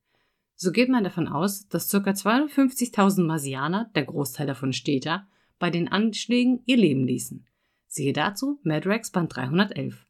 So 0.55 0.71
geht 0.71 0.87
man 0.87 1.03
davon 1.03 1.27
aus, 1.27 1.67
dass 1.67 1.91
ca. 1.91 1.97
250.000 1.97 3.25
Marsianer, 3.25 3.91
der 3.93 4.05
Großteil 4.05 4.47
davon 4.47 4.71
Städter, 4.71 5.27
bei 5.59 5.71
den 5.71 5.89
Anschlägen 5.89 6.61
ihr 6.65 6.77
Leben 6.77 7.05
ließen. 7.05 7.45
Siehe 7.87 8.13
dazu 8.13 8.61
Madrax 8.63 9.11
Band 9.11 9.35
311. 9.35 10.07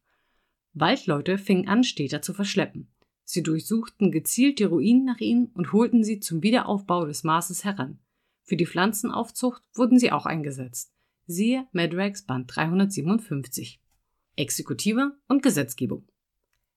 Waldleute 0.74 1.40
fingen 1.40 1.68
an, 1.68 1.84
Städter 1.84 2.22
zu 2.22 2.36
verschleppen. 2.36 2.93
Sie 3.24 3.44
durchsuchten 3.44 4.12
gezielt 4.12 4.60
die 4.60 4.64
Ruinen 4.64 5.06
nach 5.06 5.20
ihnen 5.20 5.48
und 5.54 5.72
holten 5.72 6.04
sie 6.04 6.20
zum 6.20 6.44
Wiederaufbau 6.44 7.06
des 7.06 7.24
Marses 7.24 7.64
heran. 7.64 8.00
Für 8.44 8.58
die 8.58 8.66
Pflanzenaufzucht 8.66 9.64
wurden 9.74 9.98
sie 9.98 10.12
auch 10.12 10.26
eingesetzt. 10.26 10.94
Siehe 11.26 11.68
Madrax 11.72 12.24
Band 12.24 12.54
357. 12.54 13.80
Exekutive 14.36 15.18
und 15.28 15.42
Gesetzgebung. 15.42 16.06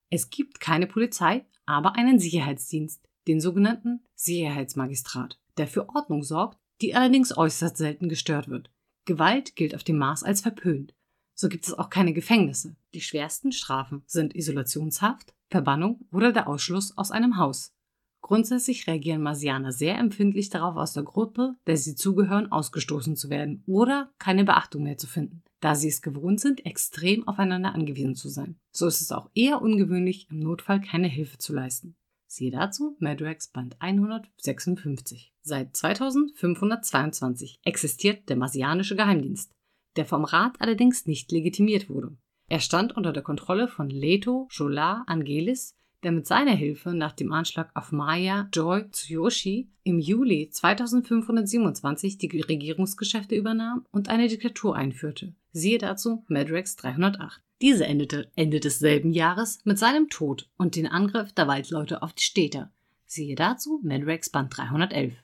Es 0.09 0.31
gibt 0.31 0.61
keine 0.61 0.87
Polizei, 0.87 1.45
aber 1.65 1.97
einen 1.97 2.21
Sicherheitsdienst, 2.21 3.03
den 3.27 3.41
sogenannten 3.41 4.05
Sicherheitsmagistrat, 4.15 5.41
der 5.57 5.67
für 5.67 5.89
Ordnung 5.89 6.23
sorgt, 6.23 6.59
die 6.81 6.95
allerdings 6.95 7.37
äußerst 7.37 7.77
selten 7.77 8.09
gestört 8.09 8.49
wird. 8.49 8.71
Gewalt 9.05 9.57
gilt 9.57 9.75
auf 9.75 9.83
dem 9.83 9.99
Mars 9.99 10.23
als 10.23 10.43
verpönt. 10.43 10.95
So 11.35 11.49
gibt 11.49 11.67
es 11.67 11.75
auch 11.75 11.91
keine 11.91 12.13
Gefängnisse. 12.13 12.77
Die 12.95 13.01
schwersten 13.01 13.53
Strafen 13.53 14.03
sind 14.07 14.35
Isolationshaft, 14.35 15.35
Verbannung 15.51 16.01
oder 16.13 16.33
der 16.33 16.49
Ausschluss 16.49 16.97
aus 16.97 17.11
einem 17.11 17.37
Haus. 17.37 17.73
Grundsätzlich 18.21 18.89
reagieren 18.89 19.23
Marsianer 19.23 19.71
sehr 19.71 19.97
empfindlich 19.99 20.51
darauf, 20.51 20.77
aus 20.77 20.93
der 20.93 21.05
Gruppe, 21.05 21.55
der 21.67 21.77
sie 21.77 21.95
zugehören, 21.95 22.51
ausgestoßen 22.51 23.15
zu 23.15 23.31
werden 23.31 23.63
oder 23.67 24.11
keine 24.19 24.45
Beachtung 24.45 24.83
mehr 24.83 24.99
zu 24.99 25.07
finden, 25.07 25.45
da 25.61 25.77
sie 25.77 25.89
es 25.89 26.03
gewohnt 26.03 26.41
sind, 26.41 26.67
extrem 26.67 27.29
aufeinander 27.29 27.73
angewiesen 27.73 28.17
zu 28.17 28.29
sein. 28.29 28.59
So 28.73 28.89
ist 28.89 29.01
es 29.01 29.13
auch 29.13 29.31
eher 29.35 29.63
ungewöhnlich, 29.63 30.27
im 30.29 30.41
Notfall 30.41 30.81
keine 30.81 31.07
Hilfe 31.07 31.39
zu 31.39 31.55
leisten. 31.55 31.95
Siehe 32.27 32.51
dazu 32.51 32.97
Madrax 32.99 33.49
Band 33.49 33.81
156. 33.81 35.33
Seit 35.43 35.77
2522 35.77 37.61
existiert 37.63 38.29
der 38.29 38.37
Marsianische 38.37 38.97
Geheimdienst, 38.97 39.53
der 39.95 40.05
vom 40.05 40.25
Rat 40.25 40.61
allerdings 40.61 41.07
nicht 41.07 41.31
legitimiert 41.31 41.89
wurde. 41.89 42.17
Er 42.49 42.61
stand 42.61 42.97
unter 42.97 43.13
der 43.13 43.25
Kontrolle 43.25 43.67
von 43.67 43.91
Leto 43.91 44.49
Jola 44.53 45.03
Angelis, 45.09 45.75
der 46.05 46.13
mit 46.13 46.27
seiner 46.29 46.53
Hilfe 46.53 46.95
nach 46.95 47.13
dem 47.13 47.33
Anschlag 47.33 47.71
auf 47.75 47.91
Maya 47.91 48.49
Joy 48.53 48.89
Tsuyoshi 48.89 49.69
im 49.83 49.99
Juli 49.99 50.49
2527 50.51 52.19
die 52.19 52.41
Regierungsgeschäfte 52.41 53.35
übernahm 53.35 53.85
und 53.91 54.09
eine 54.09 54.29
Diktatur 54.29 54.77
einführte. 54.77 55.35
Siehe 55.51 55.79
dazu 55.79 56.25
Madrax 56.29 56.77
308. 56.77 57.41
Diese 57.61 57.87
endete 57.87 58.31
Ende 58.37 58.61
desselben 58.61 59.13
Jahres 59.13 59.59
mit 59.65 59.79
seinem 59.79 60.09
Tod 60.09 60.49
und 60.57 60.77
den 60.77 60.87
Angriff 60.87 61.33
der 61.33 61.49
Waldleute 61.49 62.03
auf 62.03 62.13
die 62.13 62.23
Städte. 62.23 62.71
Siehe 63.07 63.35
dazu 63.35 63.81
Madrax 63.83 64.31
Band 64.31 64.57
311. 64.57 65.15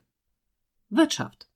Wirtschaft. 0.90 1.46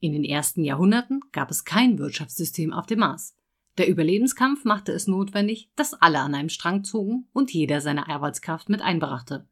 In 0.00 0.12
den 0.12 0.24
ersten 0.24 0.64
Jahrhunderten 0.64 1.20
gab 1.30 1.50
es 1.50 1.64
kein 1.64 1.98
Wirtschaftssystem 1.98 2.72
auf 2.72 2.86
dem 2.86 2.98
Mars. 2.98 3.36
Der 3.78 3.88
Überlebenskampf 3.88 4.64
machte 4.64 4.92
es 4.92 5.06
notwendig, 5.06 5.70
dass 5.76 5.92
alle 5.92 6.20
an 6.20 6.34
einem 6.34 6.48
Strang 6.48 6.82
zogen 6.82 7.28
und 7.32 7.52
jeder 7.52 7.82
seine 7.82 8.08
Arbeitskraft 8.08 8.70
mit 8.70 8.80
einbrachte. 8.80 9.46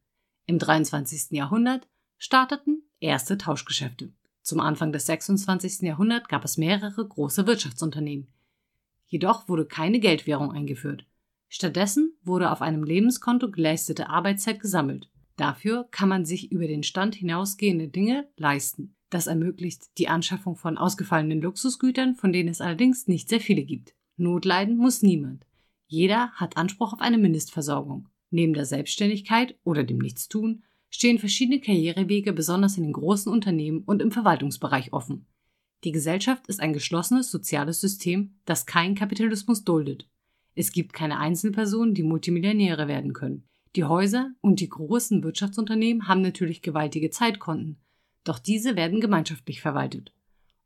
Im 0.47 0.57
23. 0.57 1.31
Jahrhundert 1.31 1.87
starteten 2.17 2.81
erste 2.99 3.37
Tauschgeschäfte. 3.37 4.11
Zum 4.41 4.59
Anfang 4.59 4.91
des 4.91 5.05
26. 5.05 5.81
Jahrhunderts 5.81 6.27
gab 6.27 6.43
es 6.43 6.57
mehrere 6.57 7.07
große 7.07 7.45
Wirtschaftsunternehmen. 7.45 8.27
Jedoch 9.05 9.47
wurde 9.47 9.65
keine 9.65 9.99
Geldwährung 9.99 10.51
eingeführt. 10.51 11.05
Stattdessen 11.47 12.17
wurde 12.23 12.51
auf 12.51 12.61
einem 12.61 12.83
Lebenskonto 12.83 13.51
geleistete 13.51 14.09
Arbeitszeit 14.09 14.59
gesammelt. 14.59 15.09
Dafür 15.35 15.87
kann 15.91 16.09
man 16.09 16.25
sich 16.25 16.51
über 16.51 16.67
den 16.67 16.83
Stand 16.83 17.13
hinausgehende 17.13 17.89
Dinge 17.89 18.27
leisten. 18.37 18.95
Das 19.11 19.27
ermöglicht 19.27 19.97
die 19.99 20.07
Anschaffung 20.07 20.55
von 20.55 20.77
ausgefallenen 20.77 21.41
Luxusgütern, 21.41 22.15
von 22.15 22.33
denen 22.33 22.49
es 22.49 22.61
allerdings 22.61 23.07
nicht 23.07 23.29
sehr 23.29 23.39
viele 23.39 23.63
gibt. 23.63 23.93
Notleiden 24.17 24.77
muss 24.77 25.01
niemand. 25.01 25.45
Jeder 25.87 26.31
hat 26.31 26.57
Anspruch 26.57 26.93
auf 26.93 27.01
eine 27.01 27.17
Mindestversorgung. 27.17 28.07
Neben 28.31 28.53
der 28.53 28.65
Selbstständigkeit 28.65 29.55
oder 29.63 29.83
dem 29.83 29.97
Nichtstun 29.97 30.63
stehen 30.89 31.19
verschiedene 31.19 31.59
Karrierewege 31.59 32.33
besonders 32.33 32.77
in 32.77 32.83
den 32.83 32.93
großen 32.93 33.31
Unternehmen 33.31 33.83
und 33.85 34.01
im 34.01 34.11
Verwaltungsbereich 34.11 34.93
offen. 34.93 35.25
Die 35.83 35.91
Gesellschaft 35.91 36.47
ist 36.47 36.61
ein 36.61 36.73
geschlossenes 36.73 37.29
soziales 37.29 37.81
System, 37.81 38.35
das 38.45 38.65
keinen 38.65 38.95
Kapitalismus 38.95 39.63
duldet. 39.63 40.07
Es 40.55 40.71
gibt 40.71 40.93
keine 40.93 41.19
Einzelpersonen, 41.19 41.93
die 41.93 42.03
Multimillionäre 42.03 42.87
werden 42.87 43.13
können. 43.13 43.43
Die 43.75 43.83
Häuser 43.83 44.31
und 44.39 44.61
die 44.61 44.69
großen 44.69 45.21
Wirtschaftsunternehmen 45.21 46.07
haben 46.07 46.21
natürlich 46.21 46.61
gewaltige 46.61 47.09
Zeitkonten, 47.09 47.77
doch 48.23 48.39
diese 48.39 48.75
werden 48.77 49.01
gemeinschaftlich 49.01 49.61
verwaltet. 49.61 50.13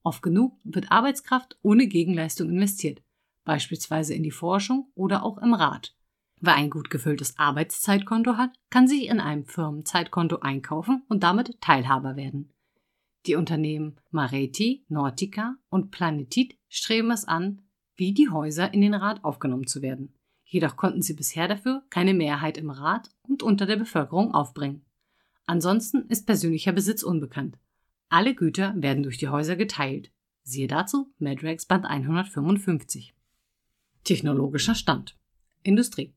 Oft 0.03 0.21
genug 0.21 0.57
wird 0.63 0.91
Arbeitskraft 0.91 1.57
ohne 1.61 1.87
Gegenleistung 1.87 2.49
investiert, 2.49 3.01
beispielsweise 3.49 4.13
in 4.13 4.21
die 4.21 4.29
Forschung 4.29 4.91
oder 4.93 5.23
auch 5.23 5.39
im 5.39 5.55
Rat. 5.55 5.95
Wer 6.39 6.53
ein 6.53 6.69
gut 6.69 6.91
gefülltes 6.91 7.39
Arbeitszeitkonto 7.39 8.37
hat, 8.37 8.51
kann 8.69 8.87
sich 8.87 9.07
in 9.07 9.19
einem 9.19 9.43
Firmenzeitkonto 9.43 10.41
einkaufen 10.41 11.01
und 11.09 11.23
damit 11.23 11.59
Teilhaber 11.59 12.15
werden. 12.15 12.53
Die 13.25 13.33
Unternehmen 13.33 13.95
Mareti, 14.11 14.85
Nortica 14.87 15.55
und 15.69 15.89
Planetit 15.89 16.59
streben 16.67 17.09
es 17.09 17.25
an, 17.25 17.63
wie 17.95 18.13
die 18.13 18.29
Häuser 18.29 18.71
in 18.71 18.81
den 18.81 18.93
Rat 18.93 19.23
aufgenommen 19.23 19.65
zu 19.65 19.81
werden. 19.81 20.13
Jedoch 20.43 20.75
konnten 20.75 21.01
sie 21.01 21.15
bisher 21.15 21.47
dafür 21.47 21.81
keine 21.89 22.13
Mehrheit 22.13 22.55
im 22.55 22.69
Rat 22.69 23.09
und 23.23 23.41
unter 23.41 23.65
der 23.65 23.77
Bevölkerung 23.77 24.31
aufbringen. 24.31 24.85
Ansonsten 25.47 26.05
ist 26.07 26.27
persönlicher 26.27 26.71
Besitz 26.71 27.01
unbekannt. 27.01 27.57
Alle 28.09 28.35
Güter 28.35 28.75
werden 28.77 29.01
durch 29.01 29.17
die 29.17 29.29
Häuser 29.29 29.55
geteilt. 29.55 30.11
Siehe 30.43 30.67
dazu 30.67 31.11
Madrax 31.17 31.65
Band 31.65 31.85
155. 31.85 33.15
Technologischer 34.03 34.75
Stand. 34.75 35.15
Industrie. 35.63 36.13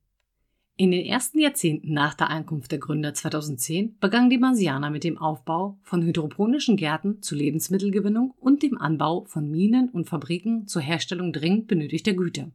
In 0.77 0.90
den 0.90 1.05
ersten 1.05 1.38
Jahrzehnten 1.38 1.92
nach 1.92 2.14
der 2.14 2.31
Ankunft 2.31 2.73
der 2.73 2.79
Gründer 2.79 3.12
2010 3.12 3.99
begann 3.99 4.31
die 4.31 4.38
Marsianer 4.38 4.90
mit 4.90 5.05
dem 5.05 5.18
Aufbau 5.18 5.79
von 5.83 6.03
hydroponischen 6.03 6.77
Gärten 6.77 7.21
zur 7.21 7.38
Lebensmittelgewinnung 7.38 8.35
und 8.40 8.62
dem 8.62 8.79
Anbau 8.79 9.25
von 9.27 9.51
Minen 9.51 9.90
und 9.90 10.09
Fabriken 10.09 10.66
zur 10.66 10.81
Herstellung 10.81 11.33
dringend 11.33 11.66
benötigter 11.66 12.14
Güter. 12.14 12.51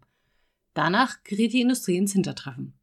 Danach 0.74 1.24
geriet 1.24 1.54
die 1.54 1.62
Industrie 1.62 1.98
ins 1.98 2.14
Hintertreffen. 2.14 2.74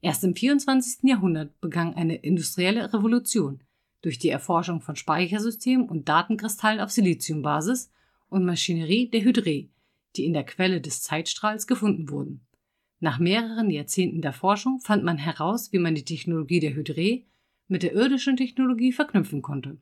Erst 0.00 0.24
im 0.24 0.34
24. 0.34 1.04
Jahrhundert 1.04 1.60
begann 1.60 1.94
eine 1.94 2.16
industrielle 2.16 2.92
Revolution 2.92 3.60
durch 4.00 4.18
die 4.18 4.30
Erforschung 4.30 4.80
von 4.80 4.96
Speichersystemen 4.96 5.88
und 5.88 6.08
Datenkristallen 6.08 6.80
auf 6.80 6.90
Siliziumbasis 6.90 7.90
und 8.30 8.46
Maschinerie 8.46 9.10
der 9.10 9.20
Hydré, 9.20 9.68
die 10.16 10.24
in 10.24 10.32
der 10.32 10.44
Quelle 10.44 10.80
des 10.80 11.02
Zeitstrahls 11.02 11.66
gefunden 11.66 12.10
wurden. 12.10 12.46
Nach 12.98 13.18
mehreren 13.18 13.70
Jahrzehnten 13.70 14.20
der 14.20 14.32
Forschung 14.32 14.80
fand 14.80 15.04
man 15.04 15.16
heraus, 15.16 15.72
wie 15.72 15.78
man 15.78 15.94
die 15.94 16.04
Technologie 16.04 16.60
der 16.60 16.74
Hydré 16.74 17.24
mit 17.66 17.82
der 17.82 17.94
irdischen 17.94 18.36
Technologie 18.36 18.92
verknüpfen 18.92 19.42
konnte. 19.42 19.78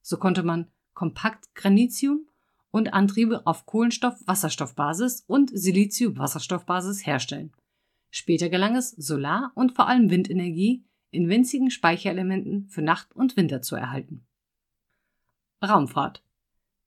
So 0.00 0.16
konnte 0.16 0.42
man 0.42 0.70
kompakt 0.94 1.54
Granitium 1.54 2.26
und 2.70 2.94
Antriebe 2.94 3.46
auf 3.46 3.66
Kohlenstoff-Wasserstoffbasis 3.66 5.24
und 5.26 5.50
Silizium-Wasserstoffbasis 5.50 7.06
herstellen. 7.06 7.52
Später 8.10 8.48
gelang 8.48 8.76
es, 8.76 8.90
Solar- 8.90 9.52
und 9.54 9.72
vor 9.72 9.88
allem 9.88 10.10
Windenergie 10.10 10.84
in 11.10 11.28
winzigen 11.28 11.70
Speicherelementen 11.70 12.68
für 12.68 12.82
Nacht 12.82 13.14
und 13.14 13.36
Winter 13.36 13.60
zu 13.60 13.76
erhalten. 13.76 14.26
Raumfahrt 15.62 16.22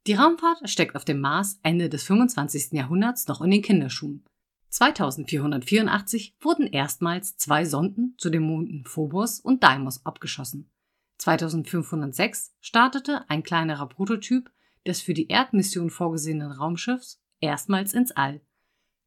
Die 0.08 0.13
Raumfahrt 0.13 0.70
steckt 0.70 0.96
auf 0.96 1.04
dem 1.04 1.20
Mars 1.20 1.60
Ende 1.63 1.89
des 1.89 2.04
25. 2.04 2.74
Jahrhunderts 2.74 3.28
noch 3.28 3.41
in 3.41 3.50
den 3.50 3.63
Kinderschuhen. 3.63 4.24
2484 4.70 6.36
wurden 6.39 6.68
erstmals 6.68 7.38
zwei 7.38 7.65
Sonden 7.65 8.13
zu 8.20 8.30
den 8.30 8.44
Monden 8.44 8.86
Phobos 8.86 9.39
und 9.39 9.63
Deimos 9.63 10.06
abgeschossen. 10.06 10.70
2506 11.18 12.54
startete 12.62 13.28
ein 13.30 13.41
kleinerer 13.41 13.88
Prototyp 13.88 14.52
des 14.86 15.02
für 15.02 15.15
die 15.15 15.30
Erdmission 15.30 15.89
vorgesehenen 15.89 16.52
Raumschiffs 16.52 17.20
erstmals 17.39 17.94
ins 17.94 18.12
All. 18.12 18.41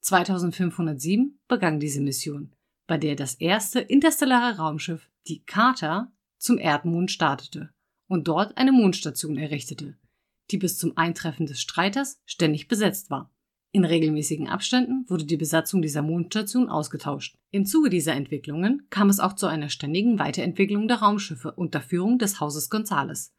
2507 0.00 1.38
begann 1.46 1.78
diese 1.78 2.00
Mission, 2.00 2.52
bei 2.88 2.98
der 2.98 3.14
das 3.14 3.34
erste 3.34 3.78
interstellare 3.78 4.56
Raumschiff, 4.56 5.08
die 5.28 5.44
Carter, 5.44 6.10
zum 6.38 6.58
Erdmond 6.58 7.12
startete 7.12 7.70
und 8.08 8.26
dort 8.26 8.56
eine 8.56 8.72
Mondstation 8.72 9.36
errichtete, 9.36 9.96
die 10.50 10.58
bis 10.58 10.78
zum 10.78 10.96
Eintreffen 10.96 11.46
des 11.46 11.60
Streiters 11.60 12.20
ständig 12.26 12.68
besetzt 12.68 13.10
war. 13.10 13.30
In 13.70 13.84
regelmäßigen 13.84 14.48
Abständen 14.48 15.04
wurde 15.08 15.24
die 15.24 15.36
Besatzung 15.36 15.82
dieser 15.82 16.00
Mondstation 16.02 16.70
ausgetauscht. 16.70 17.36
Im 17.50 17.66
Zuge 17.66 17.90
dieser 17.90 18.14
Entwicklungen 18.14 18.86
kam 18.88 19.10
es 19.10 19.20
auch 19.20 19.34
zu 19.34 19.46
einer 19.46 19.68
ständigen 19.68 20.18
Weiterentwicklung 20.18 20.88
der 20.88 20.98
Raumschiffe 20.98 21.52
unter 21.52 21.82
Führung 21.82 22.18
des 22.18 22.40
Hauses 22.40 22.70
Gonzales. 22.70 23.34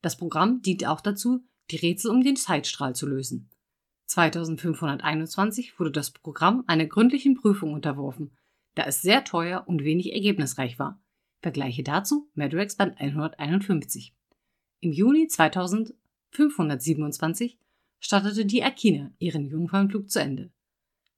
Das 0.00 0.16
Programm 0.16 0.62
diente 0.62 0.90
auch 0.90 1.00
dazu, 1.00 1.44
die 1.70 1.76
Rätsel 1.76 2.10
um 2.10 2.22
den 2.22 2.36
Zeitstrahl 2.36 2.94
zu 2.94 3.08
lösen. 3.08 3.50
2521 4.06 5.78
wurde 5.78 5.90
das 5.90 6.10
Programm 6.10 6.64
einer 6.66 6.86
gründlichen 6.86 7.34
Prüfung 7.34 7.72
unterworfen, 7.72 8.30
da 8.74 8.84
es 8.84 9.02
sehr 9.02 9.24
teuer 9.24 9.64
und 9.66 9.84
wenig 9.84 10.12
ergebnisreich 10.12 10.78
war. 10.78 11.00
Vergleiche 11.40 11.82
dazu 11.82 12.30
Madrax 12.34 12.76
Band 12.76 13.00
151. 13.00 14.14
Im 14.80 14.92
Juni 14.92 15.28
2527 16.32 17.58
startete 18.00 18.46
die 18.46 18.64
Akina 18.64 19.12
ihren 19.18 19.46
Jungfernflug 19.46 20.10
zu 20.10 20.18
Ende. 20.18 20.50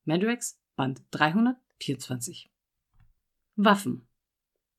Madrax 0.04 0.58
Band 0.76 1.02
324. 1.12 2.50
Waffen. 3.56 4.08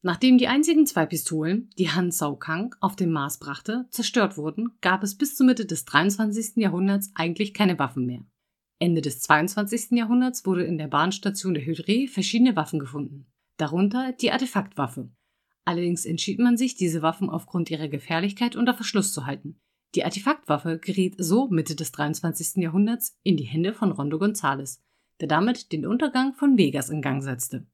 Nachdem 0.02 0.38
die 0.38 0.48
einzigen 0.48 0.86
zwei 0.86 1.06
Pistolen, 1.06 1.70
die 1.80 1.90
Han 1.90 2.12
Sao 2.12 2.36
Kang 2.36 2.76
auf 2.82 2.96
den 2.96 3.12
Mars 3.12 3.40
brachte, 3.40 3.88
zerstört 3.90 4.38
wurden, 4.38 4.72
gab 4.82 5.04
es 5.04 5.18
bis 5.18 5.36
zur 5.36 5.46
Mitte 5.46 5.66
des 5.66 5.86
23. 5.86 6.58
Jahrhunderts 6.58 7.12
eigentlich 7.16 7.54
keine 7.54 7.80
Waffen 7.80 8.06
mehr. 8.06 8.26
Ende 8.78 9.02
des 9.02 9.22
22. 9.22 9.92
Jahrhunderts 9.92 10.46
wurde 10.46 10.66
in 10.66 10.78
der 10.78 10.88
Bahnstation 10.88 11.54
der 11.54 11.64
Hydré 11.64 12.10
verschiedene 12.10 12.58
Waffen 12.58 12.80
gefunden, 12.80 13.26
darunter 13.58 14.12
die 14.12 14.32
Artefaktwaffe. 14.32 15.10
Allerdings 15.64 16.06
entschied 16.06 16.40
man 16.40 16.58
sich, 16.58 16.76
diese 16.76 17.02
Waffen 17.02 17.30
aufgrund 17.30 17.72
ihrer 17.72 17.88
Gefährlichkeit 17.88 18.56
unter 18.56 18.76
Verschluss 18.76 19.14
zu 19.14 19.26
halten. 19.26 19.60
Die 19.96 20.04
Artefaktwaffe 20.04 20.78
geriet 20.78 21.16
so 21.18 21.48
Mitte 21.48 21.74
des 21.74 21.94
23. 21.94 22.62
Jahrhunderts 22.62 23.18
in 23.24 23.38
die 23.38 23.46
Hände 23.46 23.74
von 23.74 23.94
Rondo 23.94 24.20
Gonzales, 24.20 24.84
der 25.22 25.30
damit 25.30 25.72
den 25.72 25.88
Untergang 25.88 26.34
von 26.34 26.58
Vegas 26.58 26.90
in 26.90 27.02
Gang 27.02 27.24
setzte. 27.24 27.66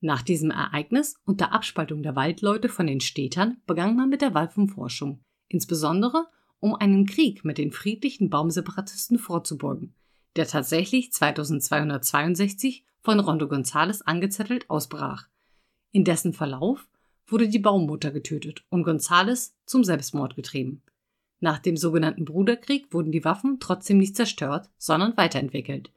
Nach 0.00 0.22
diesem 0.22 0.52
Ereignis 0.52 1.16
und 1.24 1.40
der 1.40 1.52
Abspaltung 1.52 2.04
der 2.04 2.14
Waldleute 2.14 2.68
von 2.68 2.86
den 2.86 3.00
Städtern 3.00 3.56
begann 3.66 3.96
man 3.96 4.08
mit 4.08 4.22
der 4.22 4.32
Waffenforschung, 4.32 5.24
insbesondere 5.48 6.28
um 6.60 6.76
einen 6.76 7.04
Krieg 7.04 7.44
mit 7.44 7.58
den 7.58 7.72
friedlichen 7.72 8.30
Baumseparatisten 8.30 9.18
vorzubeugen, 9.18 9.94
der 10.36 10.46
tatsächlich 10.46 11.12
2262 11.12 12.84
von 13.00 13.18
Rondo 13.18 13.48
Gonzales 13.48 14.02
angezettelt 14.02 14.70
ausbrach. 14.70 15.26
In 15.90 16.04
dessen 16.04 16.32
Verlauf 16.32 16.86
wurde 17.26 17.48
die 17.48 17.58
Baummutter 17.58 18.12
getötet 18.12 18.64
und 18.70 18.84
Gonzales 18.84 19.56
zum 19.66 19.82
Selbstmord 19.82 20.36
getrieben. 20.36 20.82
Nach 21.40 21.58
dem 21.58 21.76
sogenannten 21.76 22.26
Bruderkrieg 22.26 22.92
wurden 22.92 23.12
die 23.12 23.24
Waffen 23.24 23.58
trotzdem 23.60 23.98
nicht 23.98 24.14
zerstört, 24.14 24.68
sondern 24.76 25.16
weiterentwickelt. 25.16 25.90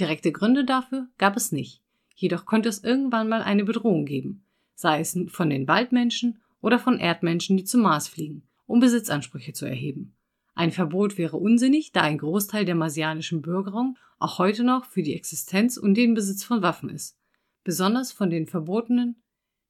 Direkte 0.00 0.32
Gründe 0.32 0.64
dafür 0.64 1.08
gab 1.18 1.36
es 1.36 1.52
nicht. 1.52 1.82
Jedoch 2.14 2.46
konnte 2.46 2.70
es 2.70 2.82
irgendwann 2.82 3.28
mal 3.28 3.42
eine 3.42 3.64
Bedrohung 3.64 4.06
geben, 4.06 4.44
sei 4.74 5.00
es 5.00 5.18
von 5.28 5.50
den 5.50 5.68
Waldmenschen 5.68 6.40
oder 6.62 6.78
von 6.78 6.98
Erdmenschen, 6.98 7.58
die 7.58 7.64
zum 7.64 7.82
Mars 7.82 8.08
fliegen, 8.08 8.42
um 8.66 8.80
Besitzansprüche 8.80 9.52
zu 9.52 9.66
erheben. 9.66 10.14
Ein 10.54 10.72
Verbot 10.72 11.18
wäre 11.18 11.36
unsinnig, 11.36 11.92
da 11.92 12.00
ein 12.00 12.16
Großteil 12.16 12.64
der 12.64 12.74
marsianischen 12.74 13.42
Bürgerung 13.42 13.98
auch 14.18 14.38
heute 14.38 14.64
noch 14.64 14.86
für 14.86 15.02
die 15.02 15.14
Existenz 15.14 15.76
und 15.76 15.94
den 15.94 16.14
Besitz 16.14 16.42
von 16.42 16.62
Waffen 16.62 16.88
ist. 16.88 17.18
Besonders 17.64 18.12
von 18.12 18.30
den 18.30 18.46
verbotenen 18.46 19.16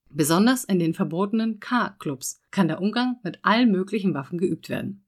Besonders 0.09 0.62
in 0.62 0.79
den 0.79 0.95
verbotenen 0.95 1.59
K-Clubs 1.59 2.41
kann 2.53 2.69
der 2.69 2.81
Umgang 2.81 3.19
mit 3.25 3.41
allen 3.43 3.73
möglichen 3.73 4.15
Waffen 4.15 4.39
geübt 4.39 4.69
werden. 4.69 5.05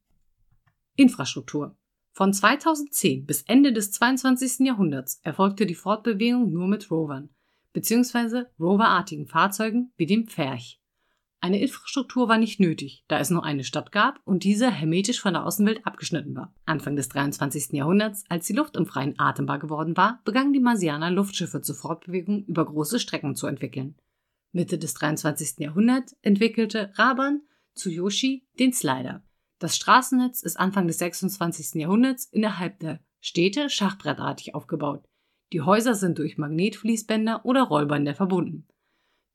Infrastruktur. 0.98 1.76
Von 2.11 2.32
2010 2.32 3.24
bis 3.24 3.42
Ende 3.42 3.72
des 3.72 3.92
22. 3.92 4.66
Jahrhunderts 4.66 5.20
erfolgte 5.22 5.64
die 5.64 5.76
Fortbewegung 5.76 6.52
nur 6.52 6.66
mit 6.66 6.90
Rovern, 6.90 7.28
bzw. 7.72 8.46
roverartigen 8.58 9.28
Fahrzeugen 9.28 9.92
wie 9.96 10.06
dem 10.06 10.26
Pferch. 10.26 10.80
Eine 11.40 11.61
Infrastruktur 11.61 12.28
war 12.28 12.38
nicht 12.38 12.58
nötig, 12.58 13.04
da 13.06 13.20
es 13.20 13.30
nur 13.30 13.44
eine 13.44 13.62
Stadt 13.62 13.92
gab 13.92 14.20
und 14.24 14.42
diese 14.42 14.72
hermetisch 14.72 15.20
von 15.20 15.34
der 15.34 15.46
Außenwelt 15.46 15.87
abgeschnitten 15.87 16.34
war. 16.34 16.52
Anfang 16.66 16.96
des 16.96 17.08
23. 17.11 17.74
Jahrhunderts, 17.74 18.24
als 18.28 18.48
die 18.48 18.54
Luft 18.54 18.76
im 18.76 18.84
freien 18.84 19.14
atembar 19.20 19.61
geworden 19.61 19.96
war, 19.96 20.20
begannen 20.24 20.52
die 20.52 20.58
Marsianer 20.58 21.12
Luftschiffe 21.12 21.62
zur 21.62 21.76
Fortbewegung 21.76 22.44
über 22.46 22.66
große 22.66 22.98
Strecken 22.98 23.37
zu 23.37 23.46
entwickeln. 23.46 23.94
Mitte 24.50 24.78
des 24.78 24.94
23. 24.94 25.61
Jahrhunderts 25.61 26.16
entwickelte 26.22 26.92
Raban 26.96 27.42
Tsuyoshi 27.76 28.48
den 28.58 28.72
Slider. 28.72 29.22
Das 29.58 29.76
Straßennetz 29.76 30.42
ist 30.42 30.58
Anfang 30.58 30.86
des 30.86 30.98
26. 30.98 31.80
Jahrhunderts 31.80 32.26
innerhalb 32.26 32.78
der 32.78 33.00
Städte 33.20 33.68
schachbrettartig 33.68 34.54
aufgebaut. 34.54 35.04
Die 35.52 35.62
Häuser 35.62 35.94
sind 35.94 36.18
durch 36.18 36.38
Magnetfließbänder 36.38 37.44
oder 37.44 37.62
Rollbänder 37.62 38.14
verbunden. 38.14 38.66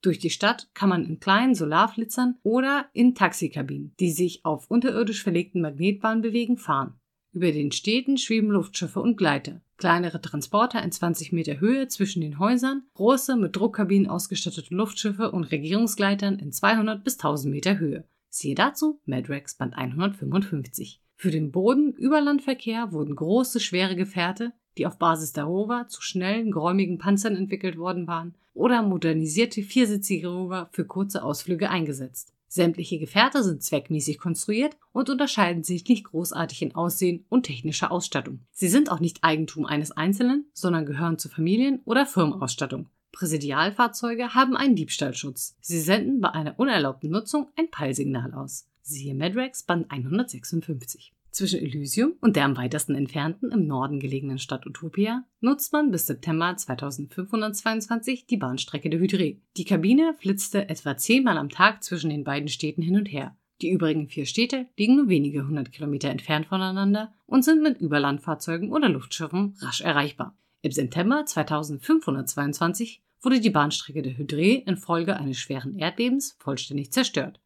Durch 0.00 0.18
die 0.18 0.30
Stadt 0.30 0.68
kann 0.74 0.88
man 0.88 1.04
in 1.04 1.18
kleinen 1.18 1.54
Solarflitzern 1.54 2.36
oder 2.42 2.88
in 2.92 3.14
Taxikabinen, 3.14 3.94
die 4.00 4.10
sich 4.10 4.44
auf 4.44 4.70
unterirdisch 4.70 5.22
verlegten 5.22 5.60
Magnetbahnen 5.60 6.22
bewegen, 6.22 6.56
fahren. 6.56 7.00
Über 7.32 7.50
den 7.50 7.72
Städten 7.72 8.16
schweben 8.16 8.50
Luftschiffe 8.50 9.00
und 9.00 9.16
Gleiter. 9.16 9.60
Kleinere 9.76 10.20
Transporter 10.20 10.82
in 10.82 10.92
20 10.92 11.32
Meter 11.32 11.58
Höhe 11.58 11.88
zwischen 11.88 12.20
den 12.20 12.38
Häusern, 12.38 12.84
große 12.94 13.36
mit 13.36 13.56
Druckkabinen 13.56 14.08
ausgestattete 14.08 14.72
Luftschiffe 14.74 15.32
und 15.32 15.44
Regierungsgleitern 15.44 16.38
in 16.38 16.52
200 16.52 17.02
bis 17.02 17.14
1000 17.14 17.52
Meter 17.52 17.78
Höhe. 17.78 18.04
Siehe 18.34 18.56
dazu 18.56 18.98
Madrex 19.06 19.54
Band 19.54 19.76
155. 19.76 21.00
Für 21.14 21.30
den 21.30 21.52
Boden-Überlandverkehr 21.52 22.90
wurden 22.90 23.14
große, 23.14 23.60
schwere 23.60 23.94
Gefährte, 23.94 24.52
die 24.76 24.88
auf 24.88 24.98
Basis 24.98 25.32
der 25.32 25.44
Rover 25.44 25.86
zu 25.86 26.02
schnellen, 26.02 26.50
geräumigen 26.50 26.98
Panzern 26.98 27.36
entwickelt 27.36 27.78
worden 27.78 28.08
waren, 28.08 28.34
oder 28.52 28.82
modernisierte 28.82 29.62
viersitzige 29.62 30.26
Rover 30.26 30.68
für 30.72 30.84
kurze 30.84 31.22
Ausflüge 31.22 31.70
eingesetzt. 31.70 32.34
Sämtliche 32.48 32.98
Gefährte 32.98 33.44
sind 33.44 33.62
zweckmäßig 33.62 34.18
konstruiert 34.18 34.76
und 34.90 35.10
unterscheiden 35.10 35.62
sich 35.62 35.88
nicht 35.88 36.02
großartig 36.02 36.60
in 36.62 36.74
Aussehen 36.74 37.24
und 37.28 37.44
technischer 37.44 37.92
Ausstattung. 37.92 38.40
Sie 38.50 38.68
sind 38.68 38.90
auch 38.90 38.98
nicht 38.98 39.22
Eigentum 39.22 39.64
eines 39.64 39.92
Einzelnen, 39.92 40.46
sondern 40.52 40.86
gehören 40.86 41.18
zur 41.18 41.30
Familien- 41.30 41.82
oder 41.84 42.04
Firmenausstattung. 42.04 42.88
Präsidialfahrzeuge 43.14 44.34
haben 44.34 44.56
einen 44.56 44.76
Diebstahlschutz. 44.76 45.56
Sie 45.60 45.80
senden 45.80 46.20
bei 46.20 46.30
einer 46.30 46.58
unerlaubten 46.58 47.10
Nutzung 47.10 47.48
ein 47.56 47.70
Peilsignal 47.70 48.34
aus. 48.34 48.68
Siehe 48.82 49.14
Madrex 49.14 49.62
Band 49.62 49.90
156. 49.90 51.14
Zwischen 51.30 51.60
Elysium 51.60 52.12
und 52.20 52.36
der 52.36 52.44
am 52.44 52.56
weitesten 52.56 52.94
entfernten 52.94 53.50
im 53.50 53.66
Norden 53.66 53.98
gelegenen 53.98 54.38
Stadt 54.38 54.66
Utopia 54.66 55.24
nutzt 55.40 55.72
man 55.72 55.90
bis 55.90 56.06
September 56.06 56.56
2522 56.56 58.26
die 58.26 58.36
Bahnstrecke 58.36 58.90
der 58.90 59.00
Hydre. 59.00 59.38
Die 59.56 59.64
Kabine 59.64 60.14
flitzte 60.18 60.68
etwa 60.68 60.96
zehnmal 60.96 61.38
am 61.38 61.48
Tag 61.48 61.82
zwischen 61.82 62.10
den 62.10 62.22
beiden 62.22 62.48
Städten 62.48 62.82
hin 62.82 62.96
und 62.96 63.06
her. 63.06 63.36
Die 63.62 63.70
übrigen 63.70 64.08
vier 64.08 64.26
Städte 64.26 64.66
liegen 64.76 64.96
nur 64.96 65.08
wenige 65.08 65.46
hundert 65.46 65.72
Kilometer 65.72 66.10
entfernt 66.10 66.46
voneinander 66.46 67.12
und 67.26 67.44
sind 67.44 67.62
mit 67.62 67.80
Überlandfahrzeugen 67.80 68.70
oder 68.70 68.88
Luftschiffen 68.88 69.56
rasch 69.60 69.80
erreichbar. 69.80 70.36
Im 70.64 70.72
September 70.72 71.26
2522 71.26 73.02
wurde 73.20 73.38
die 73.38 73.50
Bahnstrecke 73.50 74.00
der 74.00 74.16
Hydre 74.16 74.62
infolge 74.64 75.14
eines 75.14 75.36
schweren 75.36 75.78
Erdbebens 75.78 76.36
vollständig 76.38 76.90
zerstört. 76.90 77.38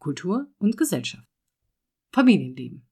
Kultur 0.00 0.48
und 0.58 0.76
Gesellschaft 0.76 1.28
Familienleben. 2.10 2.88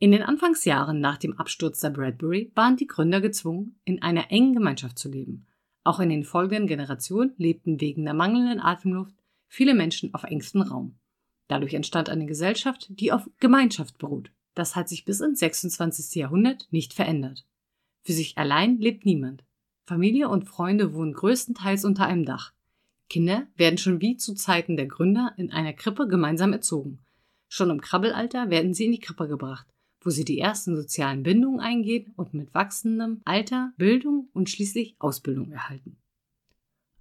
In 0.00 0.10
den 0.10 0.24
Anfangsjahren 0.24 0.98
nach 0.98 1.18
dem 1.18 1.38
Absturz 1.38 1.78
der 1.78 1.90
Bradbury 1.90 2.50
waren 2.56 2.76
die 2.76 2.88
Gründer 2.88 3.20
gezwungen, 3.20 3.78
in 3.84 4.02
einer 4.02 4.32
engen 4.32 4.54
Gemeinschaft 4.54 4.98
zu 4.98 5.08
leben. 5.08 5.46
Auch 5.84 6.00
in 6.00 6.08
den 6.08 6.24
folgenden 6.24 6.66
Generationen 6.66 7.32
lebten 7.36 7.80
wegen 7.80 8.04
der 8.04 8.14
mangelnden 8.14 8.58
Atemluft 8.58 9.14
viele 9.46 9.76
Menschen 9.76 10.12
auf 10.14 10.24
engstem 10.24 10.62
Raum. 10.62 10.98
Dadurch 11.46 11.74
entstand 11.74 12.08
eine 12.08 12.26
Gesellschaft, 12.26 12.88
die 12.88 13.12
auf 13.12 13.30
Gemeinschaft 13.38 13.98
beruht. 13.98 14.32
Das 14.56 14.74
hat 14.74 14.88
sich 14.88 15.04
bis 15.04 15.20
ins 15.20 15.38
26. 15.40 16.14
Jahrhundert 16.14 16.66
nicht 16.70 16.94
verändert. 16.94 17.44
Für 18.02 18.14
sich 18.14 18.38
allein 18.38 18.78
lebt 18.78 19.04
niemand. 19.04 19.44
Familie 19.84 20.30
und 20.30 20.48
Freunde 20.48 20.94
wohnen 20.94 21.12
größtenteils 21.12 21.84
unter 21.84 22.06
einem 22.06 22.24
Dach. 22.24 22.52
Kinder 23.10 23.46
werden 23.56 23.76
schon 23.76 24.00
wie 24.00 24.16
zu 24.16 24.34
Zeiten 24.34 24.78
der 24.78 24.86
Gründer 24.86 25.34
in 25.36 25.52
einer 25.52 25.74
Krippe 25.74 26.08
gemeinsam 26.08 26.54
erzogen. 26.54 27.00
Schon 27.48 27.68
im 27.68 27.82
Krabbelalter 27.82 28.48
werden 28.48 28.72
sie 28.72 28.86
in 28.86 28.92
die 28.92 28.98
Krippe 28.98 29.28
gebracht, 29.28 29.66
wo 30.00 30.08
sie 30.08 30.24
die 30.24 30.38
ersten 30.38 30.74
sozialen 30.74 31.22
Bindungen 31.22 31.60
eingehen 31.60 32.14
und 32.16 32.32
mit 32.32 32.54
wachsendem 32.54 33.20
Alter 33.26 33.74
Bildung 33.76 34.30
und 34.32 34.48
schließlich 34.48 34.96
Ausbildung 34.98 35.52
erhalten. 35.52 35.98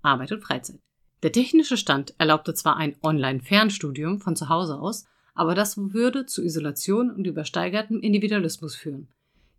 Arbeit 0.02 0.34
und 0.34 0.42
Freizeit. 0.42 0.82
Der 1.24 1.32
technische 1.32 1.78
Stand 1.78 2.16
erlaubte 2.18 2.54
zwar 2.54 2.76
ein 2.76 2.98
Online-Fernstudium 3.02 4.20
von 4.20 4.36
zu 4.36 4.50
Hause 4.50 4.78
aus, 4.78 5.06
aber 5.36 5.54
das 5.54 5.78
würde 5.78 6.26
zu 6.26 6.44
Isolation 6.44 7.12
und 7.12 7.28
übersteigertem 7.28 8.00
Individualismus 8.00 8.76
führen. 8.76 9.10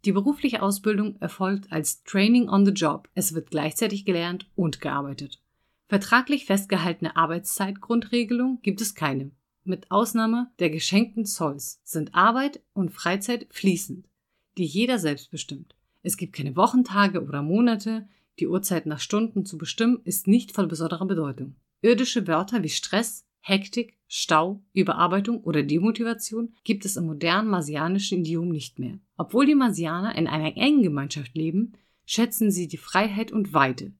Die 0.04 0.12
berufliche 0.12 0.62
Ausbildung 0.62 1.16
erfolgt 1.20 1.70
als 1.70 2.02
Training 2.04 2.48
on 2.48 2.64
the 2.64 2.72
Job. 2.72 3.08
Es 3.14 3.34
wird 3.34 3.50
gleichzeitig 3.50 4.04
gelernt 4.04 4.48
und 4.56 4.80
gearbeitet. 4.80 5.40
Vertraglich 5.88 6.46
festgehaltene 6.46 7.16
Arbeitszeitgrundregelung 7.16 8.60
gibt 8.62 8.80
es 8.80 8.94
keine. 8.94 9.30
Mit 9.64 9.90
Ausnahme 9.90 10.50
der 10.58 10.70
geschenkten 10.70 11.26
Zolls 11.26 11.80
sind 11.84 12.14
Arbeit 12.14 12.60
und 12.72 12.92
Freizeit 12.92 13.46
fließend, 13.50 14.06
die 14.58 14.64
jeder 14.64 14.98
selbst 14.98 15.30
bestimmt. 15.30 15.74
Es 16.02 16.16
gibt 16.16 16.34
keine 16.34 16.56
Wochentage 16.56 17.22
oder 17.22 17.42
Monate, 17.42 18.08
die 18.38 18.46
Uhrzeit 18.46 18.86
nach 18.86 19.00
Stunden 19.00 19.44
zu 19.44 19.58
bestimmen, 19.58 20.00
ist 20.04 20.28
nicht 20.28 20.52
von 20.52 20.68
besonderer 20.68 21.06
Bedeutung. 21.06 21.56
Irdische 21.82 22.26
Wörter 22.26 22.62
wie 22.62 22.68
Stress, 22.68 23.24
Hektik, 23.40 23.95
Stau, 24.08 24.62
Überarbeitung 24.72 25.42
oder 25.42 25.62
Demotivation 25.62 26.54
gibt 26.62 26.84
es 26.84 26.96
im 26.96 27.06
modernen 27.06 27.48
marsianischen 27.48 28.20
Idiom 28.20 28.48
nicht 28.48 28.78
mehr. 28.78 28.98
Obwohl 29.16 29.46
die 29.46 29.54
Marsianer 29.54 30.14
in 30.14 30.28
einer 30.28 30.56
engen 30.56 30.82
Gemeinschaft 30.82 31.34
leben, 31.34 31.72
schätzen 32.04 32.50
sie 32.50 32.68
die 32.68 32.76
Freiheit 32.76 33.32
und 33.32 33.52
Weite, 33.52 33.92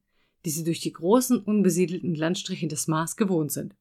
die 0.44 0.50
sie 0.50 0.62
durch 0.62 0.80
die 0.80 0.92
großen 0.92 1.40
unbesiedelten 1.40 2.14
Landstriche 2.14 2.68
des 2.68 2.86
Mars 2.86 3.16
gewohnt 3.16 3.50
sind. 3.50 3.74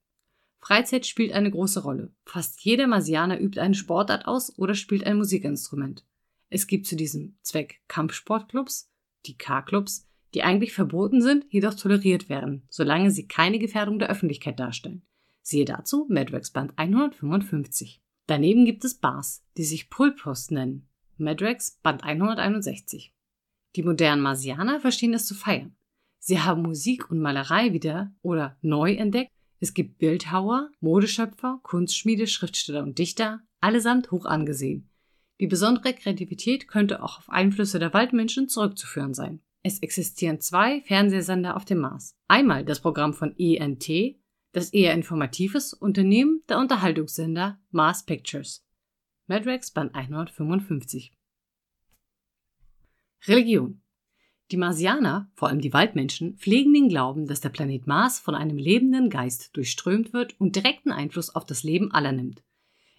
Freizeit 0.59 1.05
spielt 1.05 1.31
eine 1.31 1.51
große 1.51 1.83
Rolle. 1.83 2.11
Fast 2.25 2.59
jeder 2.61 2.87
Marsianer 2.87 3.39
übt 3.39 3.59
eine 3.59 3.75
Sportart 3.75 4.25
aus 4.25 4.57
oder 4.57 4.73
spielt 4.73 5.05
ein 5.05 5.17
Musikinstrument. 5.17 6.03
Es 6.49 6.65
gibt 6.65 6.87
zu 6.87 6.95
diesem 6.95 7.37
Zweck 7.43 7.81
Kampfsportclubs, 7.87 8.89
die 9.27 9.37
K-Clubs, 9.37 10.07
die 10.33 10.41
eigentlich 10.41 10.73
verboten 10.73 11.21
sind, 11.21 11.45
jedoch 11.49 11.75
toleriert 11.75 12.29
werden, 12.29 12.63
solange 12.69 13.11
sie 13.11 13.27
keine 13.27 13.59
Gefährdung 13.59 13.99
der 13.99 14.09
Öffentlichkeit 14.09 14.59
darstellen. 14.59 15.03
Siehe 15.45 15.65
dazu 15.65 16.07
Madrex 16.09 16.51
Band 16.51 16.73
155. 16.77 18.01
Daneben 18.27 18.65
gibt 18.65 18.83
es 18.83 18.95
Bars, 18.95 19.45
die 19.57 19.63
sich 19.63 19.89
Pulpost 19.89 20.51
nennen. 20.51 20.89
Madrex 21.17 21.79
Band 21.83 22.03
161. 22.03 23.13
Die 23.75 23.83
modernen 23.83 24.21
Marsianer 24.21 24.79
verstehen 24.79 25.13
es 25.13 25.25
zu 25.25 25.35
feiern. 25.35 25.75
Sie 26.19 26.39
haben 26.39 26.63
Musik 26.63 27.11
und 27.11 27.19
Malerei 27.19 27.73
wieder 27.73 28.15
oder 28.23 28.57
neu 28.61 28.93
entdeckt 28.93 29.31
es 29.59 29.73
gibt 29.73 29.97
Bildhauer, 29.97 30.69
Modeschöpfer, 30.79 31.59
Kunstschmiede, 31.63 32.27
Schriftsteller 32.27 32.83
und 32.83 32.99
Dichter, 32.99 33.41
allesamt 33.61 34.11
hoch 34.11 34.25
angesehen. 34.25 34.89
Die 35.39 35.47
besondere 35.47 35.93
Kreativität 35.93 36.67
könnte 36.67 37.01
auch 37.01 37.17
auf 37.17 37.29
Einflüsse 37.29 37.79
der 37.79 37.93
Waldmenschen 37.93 38.47
zurückzuführen 38.47 39.13
sein. 39.13 39.41
Es 39.63 39.79
existieren 39.79 40.39
zwei 40.39 40.81
Fernsehsender 40.81 41.55
auf 41.55 41.65
dem 41.65 41.79
Mars. 41.79 42.13
Einmal 42.27 42.63
das 42.63 42.79
Programm 42.79 43.13
von 43.13 43.35
ENT, 43.37 43.89
das 44.55 44.69
eher 44.69 44.93
informatives 44.93 45.73
Unternehmen 45.73 46.41
der 46.47 46.59
Unterhaltungssender 46.59 47.59
Mars 47.71 48.03
Pictures. 48.05 48.65
Madrex 49.27 49.71
Band 49.71 49.93
155. 49.93 51.11
Religion 53.27 53.81
die 54.51 54.57
Marsianer, 54.57 55.27
vor 55.33 55.49
allem 55.49 55.59
die 55.59 55.73
Waldmenschen, 55.73 56.37
pflegen 56.37 56.71
den 56.71 56.87
Glauben, 56.87 57.25
dass 57.25 57.41
der 57.41 57.49
Planet 57.49 57.87
Mars 57.87 58.19
von 58.19 58.35
einem 58.35 58.57
lebenden 58.57 59.09
Geist 59.09 59.57
durchströmt 59.57 60.13
wird 60.13 60.39
und 60.39 60.55
direkten 60.55 60.91
Einfluss 60.91 61.35
auf 61.35 61.45
das 61.45 61.63
Leben 61.63 61.91
aller 61.91 62.11
nimmt. 62.11 62.43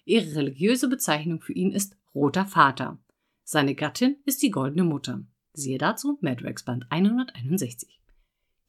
Ihre 0.03 0.35
religiöse 0.35 0.89
Bezeichnung 0.89 1.39
für 1.39 1.53
ihn 1.53 1.71
ist 1.71 1.95
Roter 2.13 2.45
Vater. 2.45 2.99
Seine 3.45 3.75
Gattin 3.75 4.17
ist 4.25 4.43
die 4.43 4.51
Goldene 4.51 4.83
Mutter. 4.83 5.23
Siehe 5.53 5.77
dazu 5.77 6.17
Madrex 6.19 6.63
Band 6.63 6.85
161. 6.89 7.97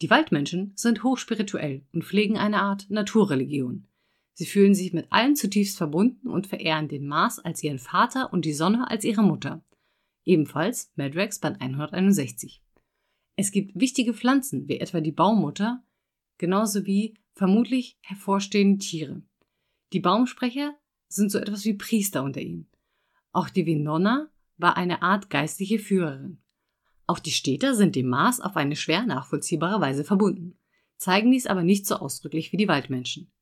Die 0.01 0.11
Waldmenschen 0.11 0.72
sind 0.76 1.03
hochspirituell 1.03 1.84
und 1.92 2.05
pflegen 2.05 2.38
eine 2.38 2.62
Art 2.62 2.88
Naturreligion. 2.88 3.88
Sie 4.34 4.46
fühlen 4.46 4.74
sich 4.74 4.92
mit 4.92 5.11
allen 5.11 5.34
zutiefst 5.34 5.76
verbunden 5.76 6.28
und 6.28 6.46
verehren 6.46 6.86
den 6.86 7.09
Mars 7.09 7.40
als 7.40 7.62
ihren 7.64 7.80
Vater 7.80 8.32
und 8.32 8.44
die 8.44 8.53
Sonne 8.53 8.88
als 8.88 9.05
ihre 9.05 9.24
Mutter. 9.24 9.64
Ebenfalls 10.24 10.92
Madrex 10.94 11.40
Band 11.40 11.61
161. 11.61 12.62
Es 13.34 13.51
gibt 13.51 13.80
wichtige 13.80 14.14
Pflanzen, 14.14 14.68
wie 14.68 14.78
etwa 14.78 15.01
die 15.01 15.11
Baumutter, 15.11 15.82
genauso 16.38 16.86
wie 16.86 17.14
vermutlich 17.32 17.99
hervorstehende 18.01 18.78
Tiere. 18.78 19.22
Die 19.92 20.01
Baumsprecher 20.01 20.76
sind 21.09 21.32
so 21.32 21.38
etwas 21.38 21.64
wie 21.64 21.74
Priester 21.74 22.22
unter 22.22 22.40
ihnen. 22.40 22.68
Auch 23.32 23.49
die 23.49 23.66
Vinonna 23.66 24.30
war 24.57 24.76
eine 24.76 25.03
Art 25.03 25.30
geistliche 25.30 25.78
Führerin. 25.78 26.38
Auch 27.09 27.18
die 27.18 27.32
Städter 27.32 27.74
sind 27.74 27.96
dem 27.96 28.06
Mars 28.06 28.38
auf 28.38 28.54
eine 28.54 28.76
schwer 28.76 29.04
nachvollziehbare 29.06 29.80
Weise 29.80 30.04
verbunden. 30.04 30.59
zeigen 30.98 31.30
dies 31.30 31.46
aber 31.46 31.62
nicht 31.62 31.86
so 31.86 31.96
ausdrücklich 31.96 32.52
wie 32.52 32.59
die 32.59 32.68
Waldmenschen. 32.68 33.32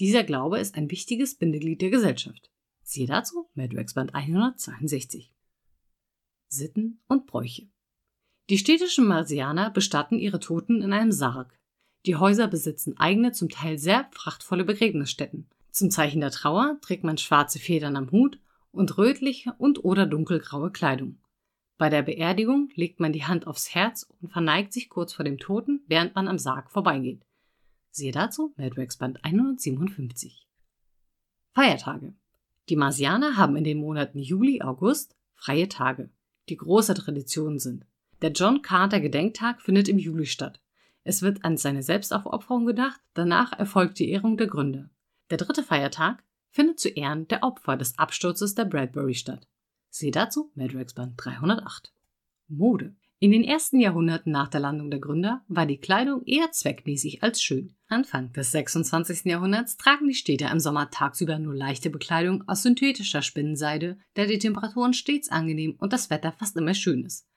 Dieser 0.00 0.24
Glaube 0.24 0.58
ist 0.58 0.74
ein 0.74 0.90
wichtiges 0.90 1.36
Bindeglied 1.36 1.82
der 1.82 1.90
Gesellschaft. 1.90 2.50
Siehe 2.82 3.06
dazu 3.06 3.50
Madrex 3.54 3.92
Band 3.92 4.14
162. 4.14 5.32
Sitten 6.48 7.02
und 7.06 7.26
Bräuche. 7.26 7.68
Die 8.48 8.58
städtischen 8.58 9.06
Marsianer 9.06 9.70
bestatten 9.70 10.18
ihre 10.18 10.40
Toten 10.40 10.80
in 10.80 10.92
einem 10.92 11.12
Sarg. 11.12 11.58
Die 12.06 12.16
Häuser 12.16 12.48
besitzen 12.48 12.96
eigene, 12.96 13.32
zum 13.32 13.50
Teil 13.50 13.76
sehr 13.76 14.04
prachtvolle 14.04 14.64
Begräbnisstätten. 14.64 15.50
Zum 15.72 15.90
Zeichen 15.90 16.20
der 16.20 16.30
Trauer 16.30 16.78
trägt 16.80 17.04
man 17.04 17.18
schwarze 17.18 17.58
Federn 17.58 17.96
am 17.96 18.10
Hut 18.12 18.38
und 18.70 18.96
rötliche 18.96 19.52
und 19.58 19.84
oder 19.84 20.06
dunkelgraue 20.06 20.70
Kleidung. 20.70 21.18
Bei 21.76 21.90
der 21.90 22.02
Beerdigung 22.02 22.70
legt 22.74 23.00
man 23.00 23.12
die 23.12 23.24
Hand 23.24 23.46
aufs 23.46 23.74
Herz 23.74 24.06
und 24.20 24.30
verneigt 24.30 24.72
sich 24.72 24.88
kurz 24.88 25.12
vor 25.12 25.24
dem 25.24 25.38
Toten, 25.38 25.82
während 25.88 26.14
man 26.14 26.28
am 26.28 26.38
Sarg 26.38 26.70
vorbeigeht. 26.70 27.24
Siehe 27.90 28.12
dazu 28.12 28.54
Madrex 28.56 28.96
Band 28.96 29.24
157. 29.24 30.46
Feiertage. 31.52 32.14
Die 32.68 32.76
Marsianer 32.76 33.36
haben 33.36 33.56
in 33.56 33.64
den 33.64 33.78
Monaten 33.78 34.18
Juli, 34.18 34.62
August 34.62 35.16
freie 35.34 35.68
Tage, 35.68 36.10
die 36.48 36.56
große 36.56 36.94
Tradition 36.94 37.58
sind. 37.58 37.86
Der 38.22 38.30
John 38.30 38.62
Carter 38.62 39.00
Gedenktag 39.00 39.60
findet 39.60 39.88
im 39.88 39.98
Juli 39.98 40.26
statt. 40.26 40.60
Es 41.02 41.22
wird 41.22 41.44
an 41.44 41.56
seine 41.56 41.82
Selbstaufopferung 41.82 42.66
gedacht, 42.66 43.00
danach 43.12 43.52
erfolgt 43.52 43.98
die 43.98 44.10
Ehrung 44.10 44.36
der 44.36 44.46
Gründer. 44.46 44.88
Der 45.30 45.38
dritte 45.38 45.62
Feiertag 45.62 46.22
findet 46.50 46.78
zu 46.78 46.88
Ehren 46.88 47.28
der 47.28 47.42
Opfer 47.42 47.76
des 47.76 47.98
Absturzes 47.98 48.54
der 48.54 48.64
Bradbury 48.64 49.14
statt. 49.14 49.46
Siehe 49.96 50.10
dazu 50.10 50.50
Madrex 50.56 50.92
Band 50.92 51.14
308. 51.18 51.94
Mode. 52.48 52.96
In 53.20 53.30
den 53.30 53.44
ersten 53.44 53.78
Jahrhunderten 53.78 54.32
nach 54.32 54.48
der 54.48 54.58
Landung 54.58 54.90
der 54.90 54.98
Gründer 54.98 55.44
war 55.46 55.66
die 55.66 55.78
Kleidung 55.78 56.24
eher 56.24 56.50
zweckmäßig 56.50 57.22
als 57.22 57.40
schön. 57.40 57.76
Anfang 57.86 58.32
des 58.32 58.50
26. 58.50 59.26
Jahrhunderts 59.26 59.76
tragen 59.76 60.08
die 60.08 60.16
Städter 60.16 60.50
im 60.50 60.58
Sommer 60.58 60.90
tagsüber 60.90 61.38
nur 61.38 61.54
leichte 61.54 61.90
Bekleidung 61.90 62.42
aus 62.48 62.62
synthetischer 62.62 63.22
Spinnenseide, 63.22 63.96
da 64.14 64.26
die 64.26 64.40
Temperaturen 64.40 64.94
stets 64.94 65.28
angenehm 65.28 65.76
und 65.78 65.92
das 65.92 66.10
Wetter 66.10 66.32
fast 66.32 66.56
immer 66.56 66.74
schön 66.74 67.04
ist. 67.04 67.28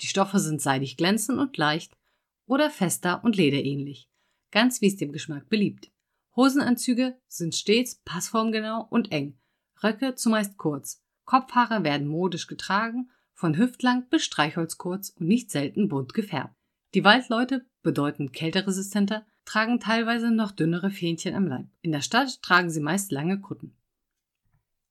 Die 0.00 0.06
Stoffe 0.06 0.38
sind 0.38 0.62
seidig 0.62 0.96
glänzend 0.96 1.38
und 1.38 1.58
leicht 1.58 1.98
oder 2.46 2.70
fester 2.70 3.22
und 3.24 3.36
lederähnlich, 3.36 4.08
ganz 4.52 4.80
wie 4.80 4.86
es 4.86 4.96
dem 4.96 5.12
Geschmack 5.12 5.50
beliebt. 5.50 5.90
Hosenanzüge 6.34 7.18
sind 7.28 7.54
stets 7.54 8.00
passformgenau 8.06 8.86
und 8.88 9.12
eng, 9.12 9.38
Röcke 9.82 10.14
zumeist 10.14 10.56
kurz. 10.56 11.02
Kopfhaare 11.26 11.84
werden 11.84 12.08
modisch 12.08 12.46
getragen, 12.46 13.10
von 13.34 13.58
hüftlang 13.58 14.08
bis 14.08 14.24
streichholzkurz 14.24 15.10
und 15.10 15.26
nicht 15.26 15.50
selten 15.50 15.88
bunt 15.88 16.14
gefärbt. 16.14 16.54
Die 16.94 17.04
Waldleute, 17.04 17.66
bedeutend 17.82 18.32
kälteresistenter, 18.32 19.26
tragen 19.44 19.78
teilweise 19.78 20.30
noch 20.30 20.52
dünnere 20.52 20.90
Fähnchen 20.90 21.34
am 21.34 21.46
Leib. 21.46 21.66
In 21.82 21.92
der 21.92 22.00
Stadt 22.00 22.40
tragen 22.42 22.70
sie 22.70 22.80
meist 22.80 23.12
lange 23.12 23.40
Kutten. 23.40 23.76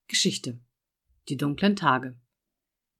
Geschichte 0.08 0.60
Die 1.30 1.38
dunklen 1.38 1.76
Tage 1.76 2.16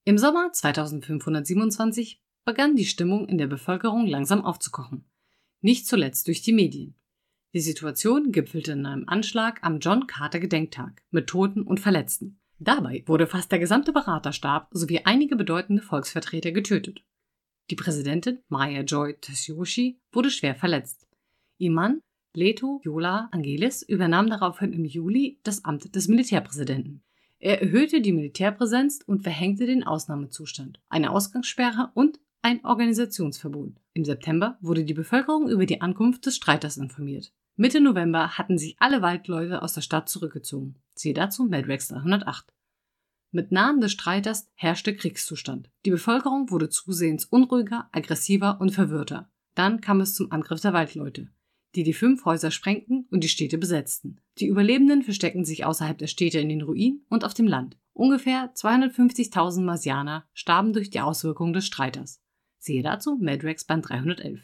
Im 0.06 0.18
Sommer 0.18 0.52
2527 0.52 2.20
begann 2.46 2.76
die 2.76 2.86
Stimmung 2.86 3.28
in 3.28 3.38
der 3.38 3.48
Bevölkerung 3.48 4.08
langsam 4.08 4.44
aufzukochen. 4.44 5.06
Nicht 5.62 5.88
zuletzt 5.88 6.28
durch 6.28 6.42
die 6.42 6.54
Medien. 6.54 6.96
Die 7.54 7.62
Situation 7.62 8.32
gipfelte 8.32 8.72
in 8.72 8.86
einem 8.86 9.08
Anschlag 9.08 9.64
am 9.64 9.80
John 9.80 10.08
Carter 10.08 10.40
Gedenktag 10.40 11.04
mit 11.12 11.28
Toten 11.28 11.62
und 11.62 11.80
Verletzten. 11.80 12.40
Dabei 12.60 13.04
wurde 13.06 13.28
fast 13.28 13.52
der 13.52 13.60
gesamte 13.60 13.92
Beraterstab 13.92 14.70
sowie 14.72 15.02
einige 15.04 15.36
bedeutende 15.36 15.82
Volksvertreter 15.82 16.52
getötet. 16.52 17.04
Die 17.70 17.76
Präsidentin 17.76 18.40
Maya 18.48 18.82
Joy 18.82 19.20
Tsuyoshi 19.20 20.00
wurde 20.12 20.30
schwer 20.30 20.56
verletzt. 20.56 21.08
Ihr 21.58 21.72
Mann 21.72 22.02
Leto 22.34 22.82
Yola 22.84 23.30
Angelis 23.32 23.82
übernahm 23.82 24.30
daraufhin 24.30 24.74
im 24.74 24.86
Juli 24.86 25.40
das 25.44 25.64
Amt 25.66 25.96
des 25.96 26.08
Militärpräsidenten. 26.08 27.02
Er 27.40 27.62
erhöhte 27.62 28.02
die 28.02 28.12
Militärpräsenz 28.12 29.00
und 29.06 29.24
verhängte 29.24 29.66
den 29.66 29.84
Ausnahmezustand, 29.84 30.82
eine 30.90 31.12
Ausgangssperre 31.12 31.92
und 31.94 32.20
ein 32.42 32.64
Organisationsverbot. 32.64 33.74
Im 33.94 34.06
September 34.06 34.58
wurde 34.62 34.84
die 34.84 34.94
Bevölkerung 34.94 35.50
über 35.50 35.66
die 35.66 35.82
Ankunft 35.82 36.26
des 36.26 36.36
Streiters 36.36 36.78
informiert. 36.78 37.34
Mitte 37.58 37.80
November 37.80 38.38
hatten 38.38 38.58
sich 38.58 38.76
alle 38.80 39.02
Waldleute 39.02 39.62
aus 39.62 39.74
der 39.74 39.82
Stadt 39.82 40.10
zurückgezogen. 40.10 40.76
Siehe 40.94 41.14
dazu 41.14 41.46
Madrex 41.46 41.88
308. 41.88 42.54
Mit 43.32 43.54
Nahen 43.54 43.80
des 43.80 43.94
Streiters 43.94 44.50
herrschte 44.56 44.94
Kriegszustand. 44.94 45.70
Die 45.86 45.90
Bevölkerung 45.90 46.52
wurde 46.52 46.70
zusehends 46.70 47.24
unruhiger, 47.24 47.88
aggressiver 47.94 48.60
und 48.60 48.72
verwirrter. 48.72 49.30
Dann 49.56 49.80
kam 49.80 50.02
es 50.02 50.16
zum 50.16 50.34
Angriff 50.34 50.60
der 50.60 50.74
Waldleute, 50.74 51.30
die 51.76 51.84
die 51.84 51.94
fünf 51.94 52.26
Häuser 52.26 52.52
sprengten 52.52 53.08
und 53.10 53.24
die 53.24 53.30
Städte 53.30 53.58
besetzten. 53.58 54.20
Die 54.38 54.48
Überlebenden 54.48 55.02
versteckten 55.02 55.46
sich 55.46 55.64
außerhalb 55.64 55.98
der 55.98 56.08
Städte 56.08 56.40
in 56.40 56.50
den 56.50 56.62
Ruinen 56.62 57.06
und 57.10 57.24
auf 57.24 57.34
dem 57.34 57.48
Land. 57.48 57.78
Ungefähr 57.94 58.54
250.000 58.54 59.62
Marsianer 59.62 60.26
starben 60.34 60.74
durch 60.74 60.90
die 60.90 61.00
Auswirkungen 61.00 61.54
des 61.54 61.66
Streiters. 61.66 62.22
Siehe 62.58 62.84
dazu 62.84 63.18
Madrex 63.18 63.64
Band 63.64 63.88
311. 63.88 64.42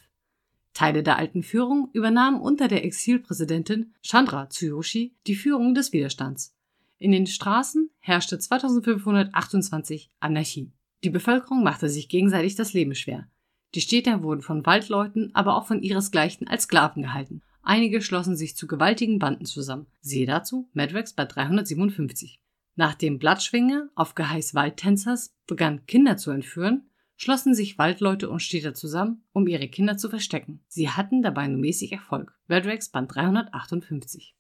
Teile 0.74 1.04
der 1.04 1.18
alten 1.18 1.44
Führung 1.44 1.90
übernahmen 1.94 2.40
unter 2.40 2.68
der 2.68 2.86
Exilpräsidentin 2.86 3.94
Chandra 4.02 4.48
Tsuyoshi 4.48 5.16
die 5.28 5.36
Führung 5.36 5.74
des 5.74 5.94
Widerstands. 5.94 6.56
In 6.98 7.12
den 7.12 7.28
Straßen 7.28 7.90
herrschte 8.00 8.38
2528 8.38 10.12
Anarchie. 10.20 10.72
Die 11.04 11.10
Bevölkerung 11.10 11.64
machte 11.64 11.90
sich 11.90 12.10
gegenseitig 12.10 12.56
das 12.56 12.74
Leben 12.74 12.94
schwer. 12.96 13.28
Die 13.74 13.82
Städter 13.82 14.22
wurden 14.22 14.42
von 14.42 14.66
Waldleuten, 14.66 15.34
aber 15.34 15.56
auch 15.56 15.66
von 15.66 15.82
ihresgleichen 15.82 16.48
als 16.48 16.64
Sklaven 16.64 17.04
gehalten. 17.04 17.42
Einige 17.64 18.02
schlossen 18.02 18.36
sich 18.36 18.56
zu 18.56 18.68
gewaltigen 18.68 19.20
Banden 19.20 19.46
zusammen. 19.46 19.88
Siehe 20.02 20.26
dazu 20.26 20.70
Madrex 20.74 21.14
bei 21.14 21.26
357. 21.26 22.40
Nach 22.76 22.96
dem 22.96 23.20
Blattschwinge 23.20 23.90
auf 23.96 24.16
Geheiß 24.16 24.56
Waldtänzers 24.56 25.34
begann 25.48 25.86
Kinder 25.86 26.18
zu 26.18 26.32
entführen, 26.32 26.90
schlossen 27.22 27.54
sich 27.54 27.78
Waldleute 27.78 28.32
und 28.32 28.40
Städter 28.40 28.74
zusammen, 28.74 29.24
um 29.32 29.46
ihre 29.46 29.68
Kinder 29.68 29.96
zu 29.96 30.10
verstecken. 30.10 30.64
Sie 30.68 30.90
hatten 30.90 31.22
dabei 31.22 31.46
nur 31.46 31.60
mäßig 31.60 31.92
Erfolg. 31.92 32.34
Verdrax 32.48 32.90
Band 32.90 33.14
358. 33.14 34.36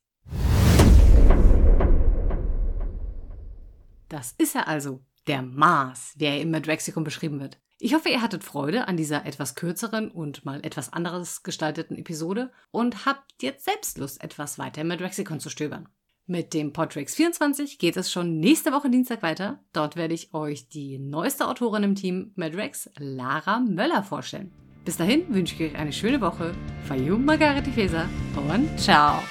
Das 4.09 4.31
ist 4.31 4.55
er 4.55 4.67
also, 4.67 5.05
der 5.27 5.43
Mars, 5.43 6.13
der 6.15 6.41
im 6.41 6.49
Madraxicum 6.49 7.03
beschrieben 7.03 7.39
wird. 7.39 7.59
Ich 7.77 7.93
hoffe, 7.93 8.09
ihr 8.09 8.23
hattet 8.23 8.43
Freude 8.43 8.87
an 8.87 8.97
dieser 8.97 9.27
etwas 9.27 9.53
kürzeren 9.53 10.09
und 10.09 10.43
mal 10.43 10.65
etwas 10.65 10.91
anderes 10.91 11.43
gestalteten 11.43 11.95
Episode 11.95 12.51
und 12.71 13.05
habt 13.05 13.43
jetzt 13.43 13.65
selbst 13.65 13.99
Lust, 13.99 14.23
etwas 14.23 14.57
weiter 14.57 14.81
im 14.81 14.87
Madraxicon 14.87 15.39
zu 15.39 15.51
stöbern. 15.51 15.87
Mit 16.27 16.53
dem 16.53 16.71
Podtrix 16.71 17.15
24 17.15 17.79
geht 17.79 17.97
es 17.97 18.11
schon 18.11 18.39
nächste 18.39 18.71
Woche 18.71 18.89
Dienstag 18.89 19.23
weiter. 19.23 19.59
Dort 19.73 19.95
werde 19.95 20.13
ich 20.13 20.33
euch 20.33 20.69
die 20.69 20.99
neueste 20.99 21.47
Autorin 21.47 21.83
im 21.83 21.95
Team 21.95 22.31
Madrex, 22.35 22.89
Lara 22.97 23.59
Möller, 23.59 24.03
vorstellen. 24.03 24.51
Bis 24.85 24.97
dahin 24.97 25.33
wünsche 25.33 25.55
ich 25.55 25.71
euch 25.71 25.77
eine 25.77 25.93
schöne 25.93 26.21
Woche. 26.21 26.53
Fayum 26.87 27.25
Margarete 27.25 27.71
Feser 27.71 28.07
und 28.35 28.79
ciao! 28.79 29.21